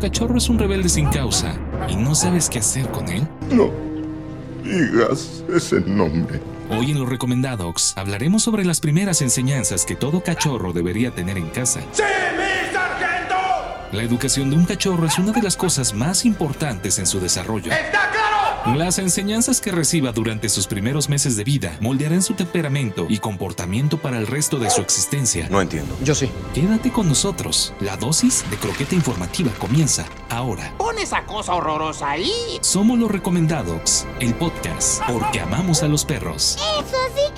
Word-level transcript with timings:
cachorro 0.00 0.38
es 0.38 0.48
un 0.48 0.58
rebelde 0.58 0.88
sin 0.88 1.08
causa 1.10 1.54
y 1.88 1.96
no 1.96 2.14
sabes 2.14 2.48
qué 2.48 2.58
hacer 2.58 2.90
con 2.90 3.08
él? 3.08 3.28
No 3.50 3.70
digas 4.64 5.44
ese 5.54 5.80
nombre. 5.80 6.40
Hoy 6.70 6.92
en 6.92 6.98
los 6.98 7.08
recomendados 7.08 7.94
hablaremos 7.96 8.42
sobre 8.42 8.64
las 8.64 8.80
primeras 8.80 9.22
enseñanzas 9.22 9.84
que 9.84 9.96
todo 9.96 10.22
cachorro 10.22 10.72
debería 10.72 11.10
tener 11.10 11.36
en 11.36 11.48
casa. 11.48 11.80
¡Sí, 11.92 12.02
mi 12.36 12.72
sargento! 12.72 13.36
La 13.92 14.02
educación 14.02 14.50
de 14.50 14.56
un 14.56 14.64
cachorro 14.64 15.06
es 15.06 15.18
una 15.18 15.32
de 15.32 15.42
las 15.42 15.56
cosas 15.56 15.94
más 15.94 16.24
importantes 16.24 16.98
en 16.98 17.06
su 17.06 17.20
desarrollo. 17.20 17.72
¡Está 17.72 18.10
claro! 18.10 18.19
Las 18.66 18.98
enseñanzas 18.98 19.58
que 19.62 19.72
reciba 19.72 20.12
durante 20.12 20.50
sus 20.50 20.66
primeros 20.66 21.08
meses 21.08 21.34
de 21.34 21.44
vida 21.44 21.78
moldearán 21.80 22.20
su 22.20 22.34
temperamento 22.34 23.06
y 23.08 23.18
comportamiento 23.18 23.96
para 23.96 24.18
el 24.18 24.26
resto 24.26 24.58
de 24.58 24.68
su 24.68 24.82
existencia. 24.82 25.48
No 25.48 25.62
entiendo. 25.62 25.96
Yo 26.04 26.14
sí. 26.14 26.30
Quédate 26.52 26.92
con 26.92 27.08
nosotros. 27.08 27.72
La 27.80 27.96
dosis 27.96 28.44
de 28.50 28.58
croqueta 28.58 28.94
informativa 28.94 29.50
comienza 29.58 30.04
ahora. 30.28 30.74
Pon 30.76 30.98
esa 30.98 31.24
cosa 31.24 31.54
horrorosa 31.54 32.10
ahí. 32.10 32.30
Somos 32.60 32.98
los 32.98 33.10
recomendados, 33.10 34.06
el 34.20 34.34
podcast, 34.34 35.02
porque 35.08 35.40
amamos 35.40 35.82
a 35.82 35.88
los 35.88 36.04
perros. 36.04 36.58
Eso 36.78 36.96
sí 37.14 37.29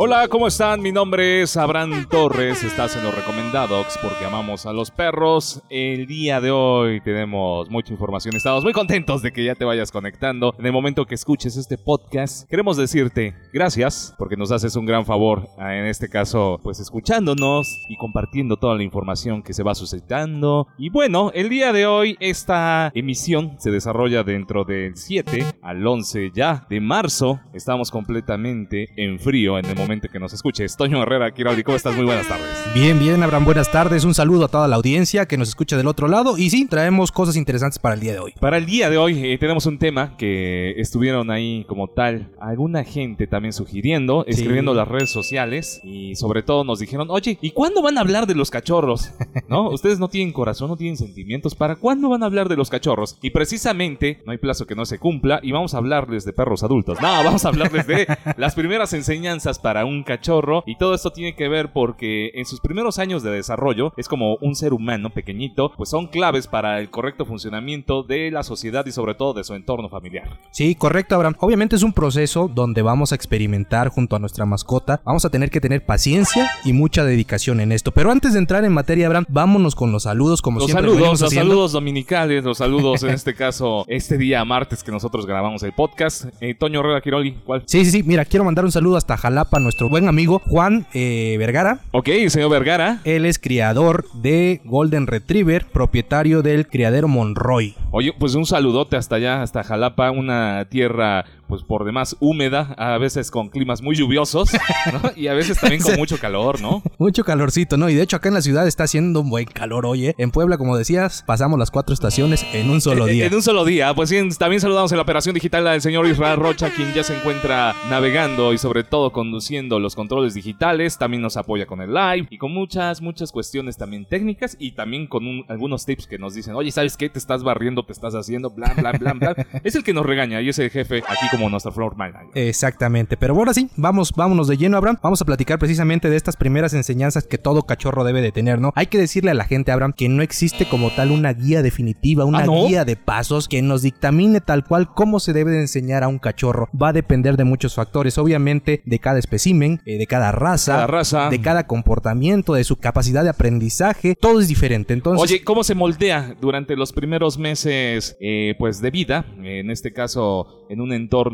Hola, 0.00 0.28
¿cómo 0.28 0.46
están? 0.46 0.80
Mi 0.80 0.92
nombre 0.92 1.42
es 1.42 1.56
Abraham 1.56 2.06
Torres, 2.08 2.62
estás 2.62 2.94
en 2.94 3.02
los 3.02 3.12
recomendados 3.12 3.98
porque 4.00 4.24
amamos 4.24 4.64
a 4.64 4.72
los 4.72 4.92
perros. 4.92 5.60
El 5.70 6.06
día 6.06 6.40
de 6.40 6.52
hoy 6.52 7.00
tenemos 7.00 7.68
mucha 7.68 7.92
información, 7.92 8.36
estamos 8.36 8.62
muy 8.62 8.72
contentos 8.72 9.22
de 9.22 9.32
que 9.32 9.42
ya 9.42 9.56
te 9.56 9.64
vayas 9.64 9.90
conectando. 9.90 10.54
En 10.56 10.66
el 10.66 10.72
momento 10.72 11.04
que 11.04 11.16
escuches 11.16 11.56
este 11.56 11.78
podcast, 11.78 12.48
queremos 12.48 12.76
decirte 12.76 13.34
gracias 13.52 14.14
porque 14.16 14.36
nos 14.36 14.52
haces 14.52 14.76
un 14.76 14.86
gran 14.86 15.04
favor, 15.04 15.48
ah, 15.58 15.74
en 15.74 15.86
este 15.86 16.08
caso, 16.08 16.60
pues 16.62 16.78
escuchándonos 16.78 17.66
y 17.88 17.96
compartiendo 17.96 18.56
toda 18.56 18.76
la 18.76 18.84
información 18.84 19.42
que 19.42 19.52
se 19.52 19.64
va 19.64 19.74
suscitando. 19.74 20.68
Y 20.78 20.90
bueno, 20.90 21.32
el 21.34 21.48
día 21.48 21.72
de 21.72 21.86
hoy 21.86 22.16
esta 22.20 22.92
emisión 22.94 23.56
se 23.58 23.72
desarrolla 23.72 24.22
dentro 24.22 24.62
del 24.62 24.96
7 24.96 25.44
al 25.60 25.84
11 25.84 26.30
ya 26.32 26.68
de 26.70 26.80
marzo. 26.80 27.40
Estamos 27.52 27.90
completamente 27.90 28.90
en 28.96 29.18
frío 29.18 29.58
en 29.58 29.66
el 29.66 29.74
momento 29.74 29.87
que 29.88 30.18
nos 30.20 30.34
escuches. 30.34 30.76
Toño 30.76 31.02
Herrera, 31.02 31.32
Kiraldi, 31.32 31.62
¿cómo 31.62 31.74
estás? 31.76 31.96
Muy 31.96 32.04
buenas 32.04 32.28
tardes. 32.28 32.46
Bien, 32.74 32.98
bien, 32.98 33.22
Abraham, 33.22 33.46
buenas 33.46 33.72
tardes. 33.72 34.04
Un 34.04 34.12
saludo 34.12 34.44
a 34.44 34.48
toda 34.48 34.68
la 34.68 34.76
audiencia 34.76 35.24
que 35.26 35.38
nos 35.38 35.48
escucha 35.48 35.78
del 35.78 35.86
otro 35.86 36.08
lado. 36.08 36.36
Y 36.36 36.50
sí, 36.50 36.66
traemos 36.66 37.10
cosas 37.10 37.36
interesantes 37.36 37.78
para 37.78 37.94
el 37.94 38.00
día 38.02 38.12
de 38.12 38.18
hoy. 38.18 38.34
Para 38.38 38.58
el 38.58 38.66
día 38.66 38.90
de 38.90 38.98
hoy 38.98 39.32
eh, 39.32 39.38
tenemos 39.38 39.64
un 39.64 39.78
tema 39.78 40.14
que 40.18 40.72
estuvieron 40.78 41.30
ahí 41.30 41.64
como 41.66 41.88
tal 41.88 42.28
alguna 42.38 42.84
gente 42.84 43.26
también 43.26 43.54
sugiriendo, 43.54 44.24
Sí. 44.28 44.32
escribiendo 44.34 44.72
en 44.72 44.76
las 44.76 44.88
redes 44.88 45.10
sociales 45.10 45.80
y 45.82 46.14
sobre 46.16 46.42
todo 46.42 46.64
nos 46.64 46.78
dijeron, 46.80 47.08
oye, 47.10 47.38
¿y 47.40 47.52
cuándo 47.52 47.80
van 47.80 47.96
a 47.96 48.02
hablar 48.02 48.26
de 48.26 48.34
los 48.34 48.50
cachorros? 48.50 49.10
¿No? 49.48 49.70
Ustedes 49.70 49.98
no 49.98 50.08
tienen 50.08 50.34
corazón, 50.34 50.68
no 50.68 50.76
tienen 50.76 50.98
sentimientos, 50.98 51.54
¿para 51.54 51.76
cuándo 51.76 52.10
van 52.10 52.22
a 52.22 52.26
hablar 52.26 52.50
de 52.50 52.56
los 52.56 52.68
cachorros? 52.68 53.16
Y 53.22 53.30
precisamente 53.30 54.20
no 54.26 54.32
hay 54.32 54.38
plazo 54.38 54.66
que 54.66 54.74
no 54.74 54.84
se 54.84 54.98
cumpla 54.98 55.40
y 55.42 55.52
vamos 55.52 55.72
a 55.72 55.78
hablarles 55.78 56.26
de 56.26 56.34
perros 56.34 56.62
adultos. 56.62 57.00
No, 57.00 57.08
vamos 57.24 57.44
a 57.46 57.48
hablarles 57.48 57.86
de 57.86 58.06
las 58.36 58.54
primeras 58.54 58.92
enseñanzas 58.92 59.58
para 59.58 59.77
un 59.84 60.02
cachorro 60.02 60.62
y 60.66 60.76
todo 60.76 60.94
esto 60.94 61.10
tiene 61.10 61.34
que 61.34 61.48
ver 61.48 61.72
porque 61.72 62.30
en 62.34 62.44
sus 62.46 62.60
primeros 62.60 62.98
años 62.98 63.22
de 63.22 63.30
desarrollo 63.30 63.92
es 63.96 64.08
como 64.08 64.36
un 64.36 64.54
ser 64.54 64.72
humano 64.72 65.10
pequeñito, 65.10 65.72
pues 65.76 65.90
son 65.90 66.06
claves 66.06 66.46
para 66.46 66.80
el 66.80 66.90
correcto 66.90 67.24
funcionamiento 67.24 68.02
de 68.02 68.30
la 68.30 68.42
sociedad 68.42 68.84
y 68.86 68.92
sobre 68.92 69.14
todo 69.14 69.34
de 69.34 69.44
su 69.44 69.54
entorno 69.54 69.88
familiar. 69.88 70.38
Sí, 70.50 70.74
correcto, 70.74 71.14
Abraham. 71.14 71.36
Obviamente 71.40 71.76
es 71.76 71.82
un 71.82 71.92
proceso 71.92 72.50
donde 72.52 72.82
vamos 72.82 73.12
a 73.12 73.14
experimentar 73.14 73.88
junto 73.88 74.16
a 74.16 74.18
nuestra 74.18 74.46
mascota. 74.46 75.00
Vamos 75.04 75.24
a 75.24 75.30
tener 75.30 75.50
que 75.50 75.60
tener 75.60 75.84
paciencia 75.84 76.50
y 76.64 76.72
mucha 76.72 77.04
dedicación 77.04 77.60
en 77.60 77.72
esto. 77.72 77.92
Pero 77.92 78.10
antes 78.10 78.32
de 78.32 78.38
entrar 78.38 78.64
en 78.64 78.72
materia, 78.72 79.06
Abraham, 79.06 79.26
vámonos 79.28 79.74
con 79.74 79.92
los 79.92 80.04
saludos, 80.04 80.42
como 80.42 80.58
Los 80.60 80.66
siempre 80.66 80.88
saludos, 80.90 81.08
los 81.08 81.22
haciendo. 81.22 81.50
saludos 81.52 81.72
dominicales, 81.72 82.44
los 82.44 82.58
saludos 82.58 83.02
en 83.02 83.10
este 83.14 83.34
caso, 83.34 83.84
este 83.88 84.18
día 84.18 84.44
martes 84.44 84.82
que 84.82 84.90
nosotros 84.92 85.26
grabamos 85.26 85.62
el 85.62 85.72
podcast. 85.72 86.26
Eh, 86.40 86.54
Toño 86.54 86.80
Herrera 86.80 87.00
Quirolgi, 87.00 87.32
¿cuál? 87.44 87.62
Sí, 87.66 87.84
sí, 87.84 87.90
sí. 87.90 88.02
Mira, 88.02 88.24
quiero 88.24 88.44
mandar 88.44 88.64
un 88.64 88.72
saludo 88.72 88.96
hasta 88.96 89.16
Jalapa 89.16 89.60
nuestro 89.68 89.90
buen 89.90 90.08
amigo 90.08 90.40
Juan 90.46 90.86
eh, 90.94 91.36
Vergara. 91.38 91.80
Ok, 91.90 92.08
señor 92.28 92.50
Vergara. 92.50 93.02
Él 93.04 93.26
es 93.26 93.38
criador 93.38 94.06
de 94.14 94.62
Golden 94.64 95.06
Retriever, 95.06 95.66
propietario 95.66 96.40
del 96.40 96.66
criadero 96.66 97.06
Monroy. 97.06 97.74
Oye, 97.90 98.14
pues 98.18 98.34
un 98.34 98.46
saludote 98.46 98.96
hasta 98.96 99.16
allá, 99.16 99.42
hasta 99.42 99.62
Jalapa, 99.62 100.10
una 100.10 100.68
tierra 100.70 101.26
pues 101.48 101.62
por 101.62 101.84
demás 101.84 102.16
húmeda, 102.20 102.74
a 102.78 102.98
veces 102.98 103.30
con 103.30 103.48
climas 103.48 103.82
muy 103.82 103.96
lluviosos, 103.96 104.50
¿no? 104.92 105.00
Y 105.16 105.28
a 105.28 105.34
veces 105.34 105.58
también 105.58 105.82
con 105.82 105.96
mucho 105.96 106.18
calor, 106.18 106.60
¿no? 106.60 106.82
Mucho 106.98 107.24
calorcito, 107.24 107.76
¿no? 107.76 107.88
Y 107.88 107.94
de 107.94 108.02
hecho 108.02 108.16
acá 108.16 108.28
en 108.28 108.34
la 108.34 108.42
ciudad 108.42 108.66
está 108.66 108.84
haciendo 108.84 109.20
un 109.22 109.30
buen 109.30 109.46
calor 109.46 109.86
hoy, 109.86 110.08
¿eh? 110.08 110.14
En 110.18 110.30
Puebla, 110.30 110.58
como 110.58 110.76
decías, 110.76 111.24
pasamos 111.26 111.58
las 111.58 111.70
cuatro 111.70 111.94
estaciones 111.94 112.44
en 112.52 112.70
un 112.70 112.80
solo 112.80 113.06
Eh, 113.08 113.12
día. 113.12 113.26
En 113.26 113.34
un 113.34 113.42
solo 113.42 113.64
día. 113.64 113.94
Pues 113.94 114.10
sí, 114.10 114.16
también 114.38 114.60
saludamos 114.60 114.92
en 114.92 114.96
la 114.98 115.02
operación 115.02 115.34
digital 115.34 115.66
al 115.66 115.80
señor 115.80 116.06
Israel 116.06 116.36
Rocha, 116.38 116.70
quien 116.70 116.92
ya 116.94 117.02
se 117.02 117.16
encuentra 117.16 117.74
navegando 117.90 118.52
y 118.52 118.58
sobre 118.58 118.84
todo 118.84 119.10
conduciendo 119.12 119.78
los 119.80 119.94
controles 119.94 120.34
digitales. 120.34 120.98
También 120.98 121.22
nos 121.22 121.36
apoya 121.36 121.66
con 121.66 121.80
el 121.80 121.92
live 121.94 122.26
y 122.30 122.38
con 122.38 122.52
muchas, 122.52 123.00
muchas 123.00 123.32
cuestiones 123.32 123.76
también 123.76 124.04
técnicas 124.04 124.56
y 124.58 124.72
también 124.72 125.06
con 125.06 125.26
un- 125.26 125.44
algunos 125.48 125.86
tips 125.86 126.06
que 126.06 126.18
nos 126.18 126.34
dicen, 126.34 126.54
oye, 126.54 126.70
¿sabes 126.70 126.96
qué? 126.96 127.08
Te 127.08 127.18
estás 127.18 127.42
barriendo, 127.42 127.82
te 127.84 127.92
estás 127.92 128.14
haciendo, 128.14 128.50
bla, 128.50 128.74
bla, 128.76 128.92
bla, 128.92 129.12
bla. 129.14 129.34
es 129.64 129.74
el 129.74 129.84
que 129.84 129.94
nos 129.94 130.04
regaña 130.04 130.40
y 130.42 130.48
es 130.50 130.58
el 130.58 130.70
jefe 130.70 130.98
aquí 130.98 131.26
como 131.38 131.50
nuestra 131.50 131.72
floor 131.72 131.96
manager. 131.96 132.28
Exactamente, 132.34 133.16
pero 133.16 133.34
ahora 133.34 133.54
sí, 133.54 133.70
vamos, 133.76 134.12
vámonos 134.12 134.48
de 134.48 134.56
lleno, 134.56 134.76
Abraham. 134.76 134.98
Vamos 135.02 135.22
a 135.22 135.24
platicar 135.24 135.58
precisamente 135.58 136.10
de 136.10 136.16
estas 136.16 136.36
primeras 136.36 136.74
enseñanzas 136.74 137.24
que 137.26 137.38
todo 137.38 137.62
cachorro 137.62 138.02
debe 138.04 138.20
de 138.20 138.32
tener, 138.32 138.60
¿no? 138.60 138.72
Hay 138.74 138.86
que 138.86 138.98
decirle 138.98 139.30
a 139.30 139.34
la 139.34 139.44
gente, 139.44 139.70
Abraham, 139.70 139.92
que 139.96 140.08
no 140.08 140.22
existe 140.22 140.68
como 140.68 140.90
tal 140.90 141.10
una 141.12 141.32
guía 141.32 141.62
definitiva, 141.62 142.24
una 142.24 142.40
¿Ah, 142.40 142.46
no? 142.46 142.66
guía 142.66 142.84
de 142.84 142.96
pasos 142.96 143.48
que 143.48 143.62
nos 143.62 143.82
dictamine 143.82 144.40
tal 144.40 144.64
cual 144.64 144.88
cómo 144.92 145.20
se 145.20 145.32
debe 145.32 145.52
de 145.52 145.60
enseñar 145.60 146.02
a 146.02 146.08
un 146.08 146.18
cachorro. 146.18 146.68
Va 146.80 146.88
a 146.88 146.92
depender 146.92 147.36
de 147.36 147.44
muchos 147.44 147.74
factores, 147.74 148.18
obviamente, 148.18 148.82
de 148.84 148.98
cada 148.98 149.18
espécimen, 149.18 149.80
eh, 149.86 149.98
de 149.98 150.06
cada 150.06 150.32
raza, 150.32 150.72
Cada 150.72 150.86
raza. 150.88 151.30
de 151.30 151.40
cada 151.40 151.66
comportamiento, 151.66 152.54
de 152.54 152.64
su 152.64 152.76
capacidad 152.76 153.22
de 153.22 153.30
aprendizaje. 153.30 154.16
Todo 154.20 154.40
es 154.40 154.48
diferente. 154.48 154.92
Entonces, 154.92 155.22
Oye, 155.22 155.44
¿cómo 155.44 155.62
se 155.62 155.74
moldea 155.74 156.34
durante 156.40 156.74
los 156.76 156.92
primeros 156.92 157.38
meses 157.38 158.16
eh, 158.20 158.54
pues 158.58 158.80
de 158.80 158.90
vida? 158.90 159.24
En 159.42 159.70
este 159.70 159.92
caso, 159.92 160.66
en 160.68 160.80
un 160.80 160.92
entorno 160.92 161.27